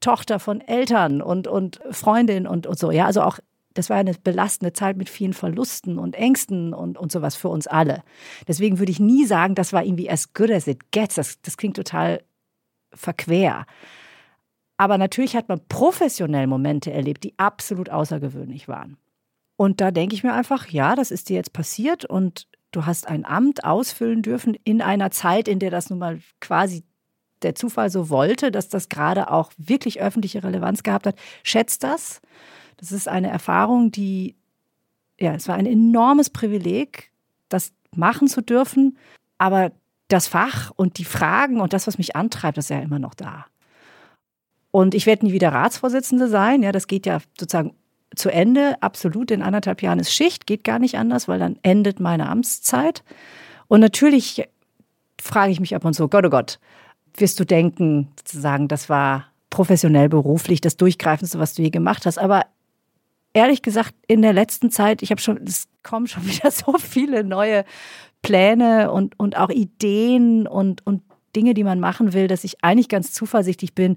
[0.00, 3.38] Tochter von Eltern und, und Freundin und, und so, ja, also auch
[3.74, 7.66] das war eine belastende Zeit mit vielen Verlusten und Ängsten und, und sowas für uns
[7.66, 8.02] alle.
[8.46, 11.16] Deswegen würde ich nie sagen, das war irgendwie as good as it gets.
[11.16, 12.22] Das, das klingt total
[12.92, 13.66] verquer.
[14.76, 18.96] Aber natürlich hat man professionell Momente erlebt, die absolut außergewöhnlich waren.
[19.56, 23.06] Und da denke ich mir einfach, ja, das ist dir jetzt passiert und du hast
[23.08, 26.84] ein Amt ausfüllen dürfen in einer Zeit, in der das nun mal quasi
[27.44, 31.16] der Zufall so wollte, dass das gerade auch wirklich öffentliche Relevanz gehabt hat.
[31.42, 32.20] Schätzt das.
[32.76, 34.34] Das ist eine Erfahrung, die,
[35.18, 37.12] ja, es war ein enormes Privileg,
[37.48, 38.98] das machen zu dürfen.
[39.38, 39.72] Aber
[40.08, 43.46] das Fach und die Fragen und das, was mich antreibt, ist ja immer noch da.
[44.70, 46.62] Und ich werde nie wieder Ratsvorsitzende sein.
[46.62, 47.74] Ja, das geht ja sozusagen
[48.16, 48.80] zu Ende.
[48.82, 53.04] Absolut in anderthalb Jahren ist Schicht, geht gar nicht anders, weil dann endet meine Amtszeit.
[53.68, 54.48] Und natürlich
[55.20, 56.58] frage ich mich ab und zu, Gott, oh Gott,
[57.16, 62.18] wirst du denken, sozusagen, das war professionell beruflich das Durchgreifendste, was du je gemacht hast.
[62.18, 62.46] Aber
[63.32, 67.24] ehrlich gesagt, in der letzten Zeit, ich habe schon, es kommen schon wieder so viele
[67.24, 67.64] neue
[68.22, 71.02] Pläne und, und auch Ideen und, und
[71.36, 73.96] Dinge, die man machen will, dass ich eigentlich ganz zuversichtlich bin,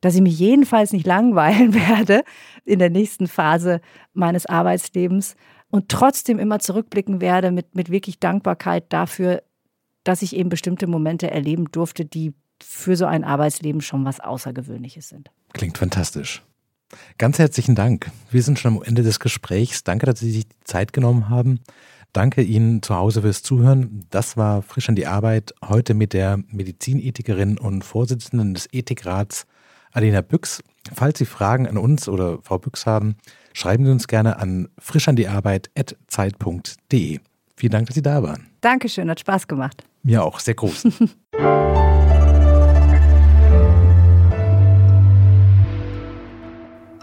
[0.00, 2.22] dass ich mich jedenfalls nicht langweilen werde
[2.64, 3.80] in der nächsten Phase
[4.14, 5.36] meines Arbeitslebens
[5.70, 9.42] und trotzdem immer zurückblicken werde mit, mit wirklich Dankbarkeit dafür,
[10.04, 12.32] dass ich eben bestimmte Momente erleben durfte, die
[12.62, 15.30] für so ein Arbeitsleben schon was Außergewöhnliches sind.
[15.52, 16.42] Klingt fantastisch.
[17.18, 18.10] Ganz herzlichen Dank.
[18.30, 19.84] Wir sind schon am Ende des Gesprächs.
[19.84, 21.60] Danke, dass Sie sich die Zeit genommen haben.
[22.12, 24.04] Danke Ihnen zu Hause fürs Zuhören.
[24.10, 25.54] Das war frisch an die Arbeit.
[25.66, 29.46] Heute mit der Medizinethikerin und Vorsitzenden des Ethikrats
[29.92, 30.62] Alena Büchs.
[30.94, 33.16] Falls Sie Fragen an uns oder Frau Büchs haben,
[33.52, 37.20] schreiben Sie uns gerne an frischandiarbeit.zeit.de.
[37.56, 38.46] Vielen Dank, dass Sie da waren.
[38.60, 39.84] Dankeschön, hat Spaß gemacht.
[40.02, 40.86] Mir auch, sehr groß.